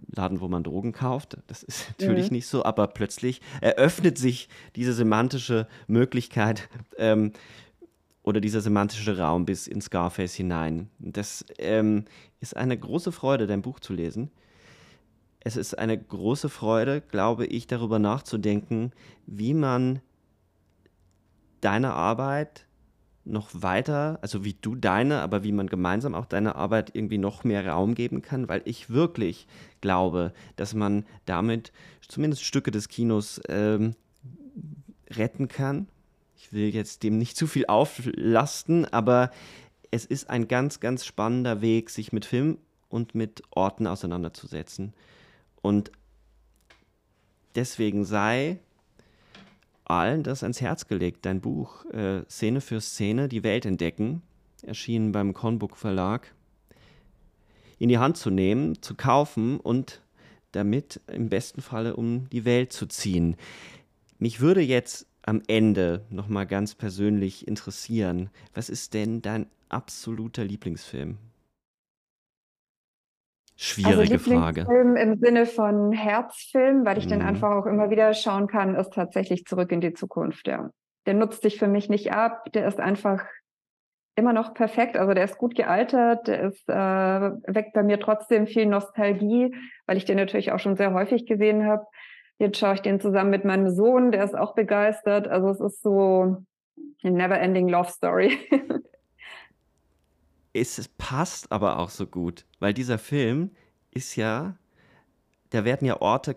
[0.08, 1.38] Laden, wo man Drogen kauft.
[1.46, 2.36] Das ist natürlich mhm.
[2.36, 6.68] nicht so, aber plötzlich eröffnet sich diese semantische Möglichkeit
[6.98, 7.32] ähm,
[8.24, 10.88] oder dieser semantische Raum bis in Scarface hinein.
[10.98, 12.06] Das ähm,
[12.40, 14.30] ist eine große Freude, dein Buch zu lesen.
[15.40, 18.92] Es ist eine große Freude, glaube ich, darüber nachzudenken,
[19.26, 20.00] wie man
[21.60, 22.66] deine Arbeit
[23.26, 27.44] noch weiter, also wie du deine, aber wie man gemeinsam auch deine Arbeit irgendwie noch
[27.44, 29.46] mehr Raum geben kann, weil ich wirklich
[29.82, 31.72] glaube, dass man damit
[32.06, 33.94] zumindest Stücke des Kinos ähm,
[35.10, 35.88] retten kann
[36.44, 39.30] ich will jetzt dem nicht zu viel auflasten, aber
[39.90, 42.58] es ist ein ganz, ganz spannender Weg, sich mit Film
[42.90, 44.92] und mit Orten auseinanderzusetzen.
[45.62, 45.90] Und
[47.54, 48.58] deswegen sei
[49.86, 54.20] allen das ans Herz gelegt, dein Buch äh, Szene für Szene, die Welt entdecken,
[54.62, 56.34] erschienen beim Kornbook Verlag,
[57.78, 60.02] in die Hand zu nehmen, zu kaufen und
[60.52, 63.36] damit im besten Falle um die Welt zu ziehen.
[64.18, 68.30] Mich würde jetzt am Ende nochmal ganz persönlich interessieren.
[68.54, 71.18] Was ist denn dein absoluter Lieblingsfilm?
[73.56, 74.60] Schwierige also Frage.
[74.62, 77.10] Lieblingsfilm im Sinne von Herzfilm, weil ich mhm.
[77.10, 80.70] den einfach auch immer wieder schauen kann, ist tatsächlich zurück in die Zukunft, ja.
[81.06, 83.24] Der nutzt sich für mich nicht ab, der ist einfach
[84.16, 84.96] immer noch perfekt.
[84.96, 89.54] Also der ist gut gealtert, der ist, äh, weckt bei mir trotzdem viel Nostalgie,
[89.86, 91.84] weil ich den natürlich auch schon sehr häufig gesehen habe.
[92.38, 95.28] Jetzt schaue ich den zusammen mit meinem Sohn, der ist auch begeistert.
[95.28, 96.44] Also es ist so
[97.02, 98.38] eine never-ending Love Story.
[100.52, 103.50] es passt aber auch so gut, weil dieser Film
[103.90, 104.56] ist ja,
[105.50, 106.36] da werden ja Orte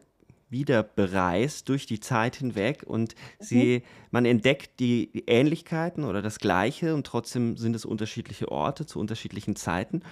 [0.49, 3.43] wieder bereist durch die Zeit hinweg und mhm.
[3.43, 8.99] sie, man entdeckt die Ähnlichkeiten oder das Gleiche und trotzdem sind es unterschiedliche Orte zu
[8.99, 10.03] unterschiedlichen Zeiten.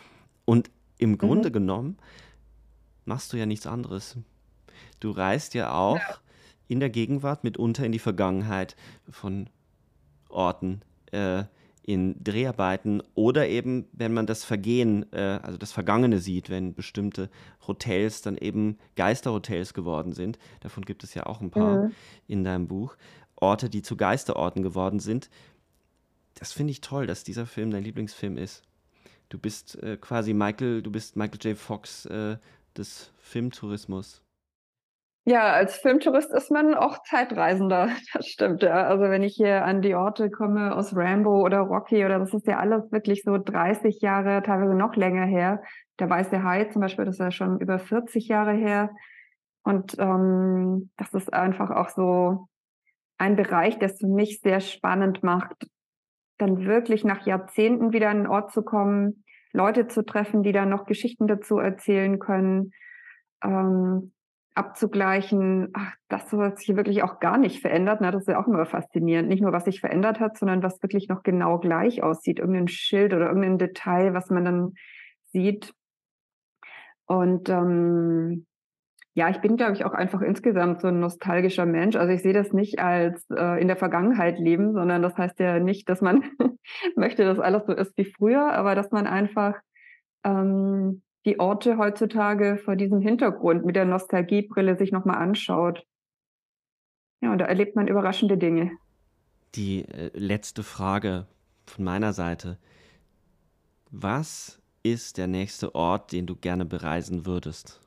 [0.44, 1.18] Und im mhm.
[1.18, 1.98] Grunde genommen
[3.06, 4.18] machst du ja nichts anderes.
[5.00, 6.18] Du reist ja auch ja.
[6.68, 8.76] in der Gegenwart mitunter in die Vergangenheit
[9.10, 9.50] von
[10.30, 10.82] Orten.
[11.12, 11.44] Äh,
[11.88, 17.30] in Dreharbeiten oder eben, wenn man das Vergehen, äh, also das Vergangene sieht, wenn bestimmte
[17.68, 20.40] Hotels dann eben Geisterhotels geworden sind.
[20.62, 21.92] Davon gibt es ja auch ein paar mhm.
[22.28, 22.98] in deinem Buch.
[23.36, 25.30] Orte, die zu Geisterorten geworden sind.
[26.34, 28.64] Das finde ich toll, dass dieser Film dein Lieblingsfilm ist.
[29.30, 31.58] Du bist äh, quasi Michael, du bist Michael J.
[31.58, 32.38] Fox äh,
[32.76, 34.24] des Filmtourismus.
[35.28, 37.90] Ja, als Filmtourist ist man auch Zeitreisender.
[38.14, 38.88] Das stimmt, ja.
[38.88, 42.46] Also wenn ich hier an die Orte komme aus Rambo oder Rocky oder das ist
[42.46, 45.64] ja alles wirklich so 30 Jahre, teilweise noch länger her.
[46.00, 48.92] Der Weiße Hai zum Beispiel, das ist ja schon über 40 Jahre her.
[49.64, 52.48] Und ähm, das ist einfach auch so
[53.18, 55.68] ein Bereich, der es für mich sehr spannend macht,
[56.38, 59.24] dann wirklich nach Jahrzehnten wieder an einen Ort zu kommen,
[59.54, 62.72] Leute zu treffen, die dann noch Geschichten dazu erzählen können.
[63.42, 64.12] Ähm,
[64.56, 68.00] abzugleichen, ach, das hat sich wirklich auch gar nicht verändert.
[68.02, 69.28] Na, das ist ja auch immer faszinierend.
[69.28, 72.40] Nicht nur, was sich verändert hat, sondern was wirklich noch genau gleich aussieht.
[72.40, 74.74] Irgendein Schild oder irgendein Detail, was man dann
[75.32, 75.74] sieht.
[77.06, 78.46] Und ähm,
[79.14, 81.96] ja, ich bin, glaube ich, auch einfach insgesamt so ein nostalgischer Mensch.
[81.96, 85.60] Also ich sehe das nicht als äh, in der Vergangenheit leben, sondern das heißt ja
[85.60, 86.24] nicht, dass man
[86.96, 89.56] möchte, dass alles so ist wie früher, aber dass man einfach
[90.26, 95.86] ähm, die Orte heutzutage vor diesem Hintergrund mit der Nostalgiebrille sich nochmal anschaut.
[97.22, 98.72] Ja, und da erlebt man überraschende Dinge.
[99.56, 101.28] Die äh, letzte Frage
[101.66, 102.58] von meiner Seite.
[103.90, 107.82] Was ist der nächste Ort, den du gerne bereisen würdest?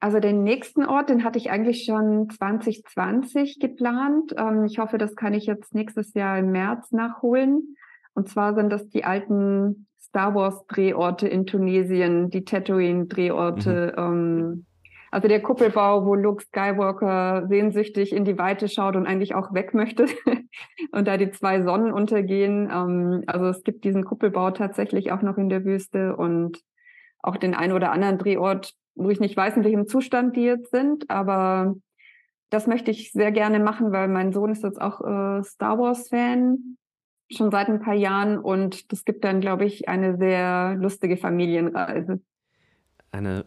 [0.00, 4.34] Also den nächsten Ort, den hatte ich eigentlich schon 2020 geplant.
[4.36, 7.76] Ähm, ich hoffe, das kann ich jetzt nächstes Jahr im März nachholen.
[8.14, 13.94] Und zwar sind das die alten Star Wars-Drehorte in Tunesien, die Tatooine-Drehorte.
[13.96, 14.02] Mhm.
[14.02, 14.66] Ähm,
[15.10, 19.72] also der Kuppelbau, wo Luke Skywalker sehnsüchtig in die Weite schaut und eigentlich auch weg
[19.72, 20.06] möchte
[20.92, 22.68] und da die zwei Sonnen untergehen.
[22.70, 26.60] Ähm, also es gibt diesen Kuppelbau tatsächlich auch noch in der Wüste und
[27.22, 30.70] auch den einen oder anderen Drehort, wo ich nicht weiß, in welchem Zustand die jetzt
[30.70, 31.74] sind, aber
[32.50, 36.76] das möchte ich sehr gerne machen, weil mein Sohn ist jetzt auch äh, Star Wars-Fan
[37.30, 42.20] schon seit ein paar Jahren und das gibt dann, glaube ich, eine sehr lustige Familienreise.
[43.10, 43.46] Eine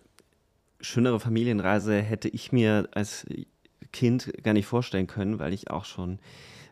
[0.79, 3.25] schönere Familienreise hätte ich mir als
[3.91, 6.19] Kind gar nicht vorstellen können, weil ich auch schon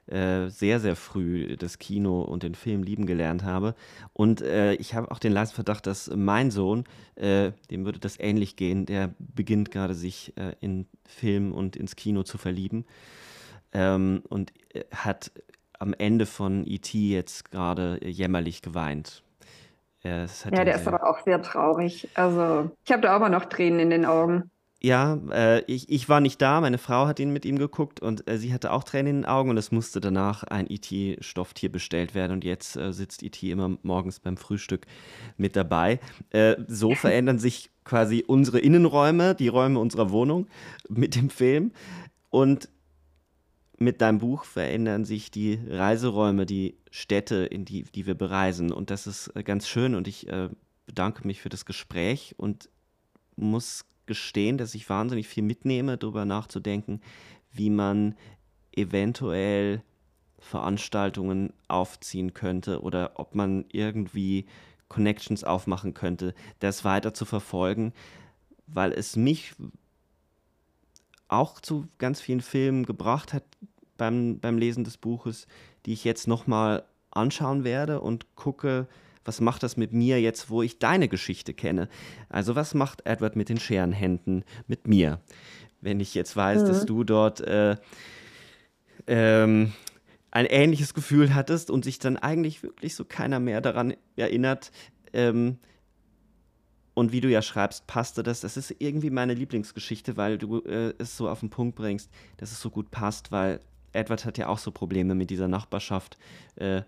[0.08, 3.76] äh, sehr, sehr früh das Kino und den Film lieben gelernt habe.
[4.14, 6.86] Und äh, ich habe auch den leisen Verdacht, dass mein Sohn,
[7.16, 11.96] äh, dem würde das ähnlich gehen, der beginnt gerade sich äh, in Film und ins
[11.96, 12.86] Kino zu verlieben.
[13.72, 15.32] Ähm, und äh, hat
[15.80, 16.98] am Ende von E.T.
[16.98, 19.24] jetzt gerade jämmerlich geweint.
[20.04, 22.08] ja, der ist aber auch sehr traurig.
[22.14, 24.52] Also, ich habe da aber noch Tränen in den Augen.
[24.82, 28.30] Ja, äh, ich, ich war nicht da, meine Frau hat ihn mit ihm geguckt und
[28.30, 32.16] äh, sie hatte auch Tränen in den Augen und es musste danach ein IT-Stofftier bestellt
[32.16, 34.86] werden und jetzt äh, sitzt IT immer morgens beim Frühstück
[35.36, 36.00] mit dabei.
[36.30, 40.48] Äh, so verändern sich quasi unsere Innenräume, die Räume unserer Wohnung
[40.88, 41.74] mit dem Film
[42.30, 42.70] und
[43.80, 48.72] mit deinem Buch verändern sich die Reiseräume, die Städte, in die, die wir bereisen.
[48.72, 49.96] Und das ist äh, ganz schön.
[49.96, 50.50] Und ich äh,
[50.86, 52.70] bedanke mich für das Gespräch und
[53.36, 57.00] muss gestehen, dass ich wahnsinnig viel mitnehme, darüber nachzudenken,
[57.52, 58.16] wie man
[58.76, 59.82] eventuell
[60.40, 64.46] Veranstaltungen aufziehen könnte oder ob man irgendwie
[64.88, 67.94] Connections aufmachen könnte, das weiter zu verfolgen,
[68.68, 69.54] weil es mich
[71.30, 73.44] auch zu ganz vielen Filmen gebracht hat
[73.98, 75.48] beim, beim Lesen des Buches,
[75.86, 78.88] die ich jetzt nochmal anschauen werde und gucke,
[79.26, 81.88] was macht das mit mir jetzt, wo ich deine Geschichte kenne?
[82.30, 85.20] Also was macht Edward mit den Scherenhänden mit mir?
[85.82, 86.68] Wenn ich jetzt weiß, mhm.
[86.68, 87.78] dass du dort äh,
[89.08, 89.74] ähm,
[90.32, 94.72] ein ähnliches Gefühl hattest und sich dann eigentlich wirklich so keiner mehr daran erinnert.
[95.14, 95.58] Ähm,
[97.00, 98.42] und wie du ja schreibst, passte das.
[98.42, 102.52] Das ist irgendwie meine Lieblingsgeschichte, weil du äh, es so auf den Punkt bringst, dass
[102.52, 103.62] es so gut passt, weil
[103.94, 106.18] Edward hat ja auch so Probleme mit dieser Nachbarschaft
[106.58, 106.82] äh,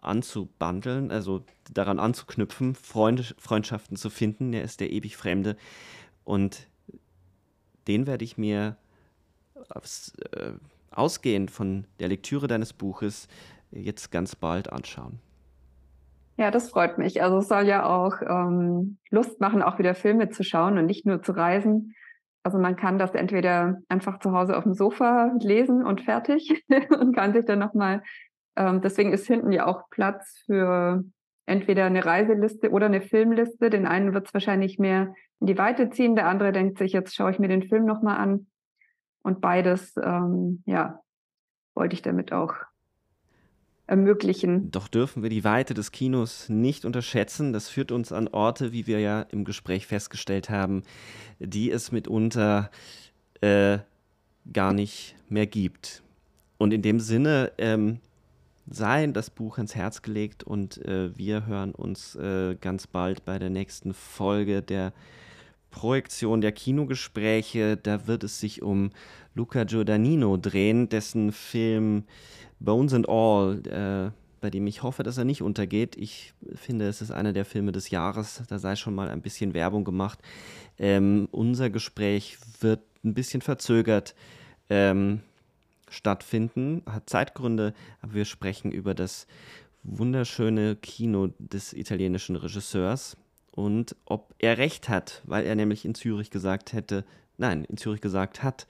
[0.00, 4.52] anzubandeln, also daran anzuknüpfen, Freund, Freundschaften zu finden.
[4.52, 5.56] Er ist der ewig Fremde.
[6.24, 6.66] Und
[7.86, 8.76] den werde ich mir
[9.68, 10.54] aufs, äh,
[10.90, 13.28] ausgehend von der Lektüre deines Buches
[13.70, 15.20] jetzt ganz bald anschauen.
[16.38, 17.22] Ja, das freut mich.
[17.22, 21.04] Also es soll ja auch ähm, Lust machen, auch wieder Filme zu schauen und nicht
[21.04, 21.94] nur zu reisen.
[22.42, 26.64] Also man kann das entweder einfach zu Hause auf dem Sofa lesen und fertig
[27.00, 28.02] und kann sich dann nochmal,
[28.56, 31.04] ähm, deswegen ist hinten ja auch Platz für
[31.46, 33.70] entweder eine Reiseliste oder eine Filmliste.
[33.70, 37.14] Den einen wird es wahrscheinlich mehr in die Weite ziehen, der andere denkt sich, jetzt
[37.14, 38.46] schaue ich mir den Film nochmal an.
[39.22, 41.00] Und beides, ähm, ja,
[41.74, 42.54] wollte ich damit auch
[43.92, 44.70] ermöglichen.
[44.70, 47.52] Doch dürfen wir die Weite des Kinos nicht unterschätzen.
[47.52, 50.82] Das führt uns an Orte, wie wir ja im Gespräch festgestellt haben,
[51.38, 52.70] die es mitunter
[53.42, 53.78] äh,
[54.50, 56.02] gar nicht mehr gibt.
[56.56, 58.00] Und in dem Sinne ähm,
[58.66, 63.38] sei das Buch ans Herz gelegt und äh, wir hören uns äh, ganz bald bei
[63.38, 64.94] der nächsten Folge der
[65.70, 67.76] Projektion der Kinogespräche.
[67.76, 68.90] Da wird es sich um
[69.34, 72.04] Luca Giordanino drehen, dessen Film
[72.60, 74.10] Bones and All, äh,
[74.40, 75.96] bei dem ich hoffe, dass er nicht untergeht.
[75.96, 78.42] Ich finde, es ist einer der Filme des Jahres.
[78.48, 80.18] Da sei schon mal ein bisschen Werbung gemacht.
[80.78, 84.14] Ähm, unser Gespräch wird ein bisschen verzögert
[84.68, 85.20] ähm,
[85.88, 89.26] stattfinden, hat Zeitgründe, aber wir sprechen über das
[89.82, 93.16] wunderschöne Kino des italienischen Regisseurs
[93.50, 97.04] und ob er recht hat, weil er nämlich in Zürich gesagt hätte,
[97.36, 98.66] nein, in Zürich gesagt hat,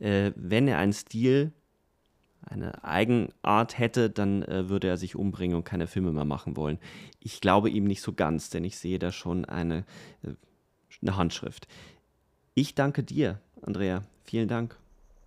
[0.00, 1.52] äh, wenn er einen Stil,
[2.42, 6.78] eine Eigenart hätte, dann äh, würde er sich umbringen und keine Filme mehr machen wollen.
[7.20, 9.84] Ich glaube ihm nicht so ganz, denn ich sehe da schon eine,
[10.22, 10.32] äh,
[11.02, 11.68] eine Handschrift.
[12.54, 14.02] Ich danke dir, Andrea.
[14.24, 14.76] Vielen Dank.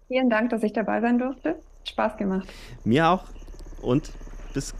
[0.07, 1.59] Vielen Dank, dass ich dabei sein durfte.
[1.87, 2.47] Spaß gemacht.
[2.83, 3.25] Mir auch.
[3.81, 4.11] Und
[4.53, 4.73] bis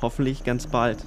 [0.00, 1.04] hoffentlich ganz bald.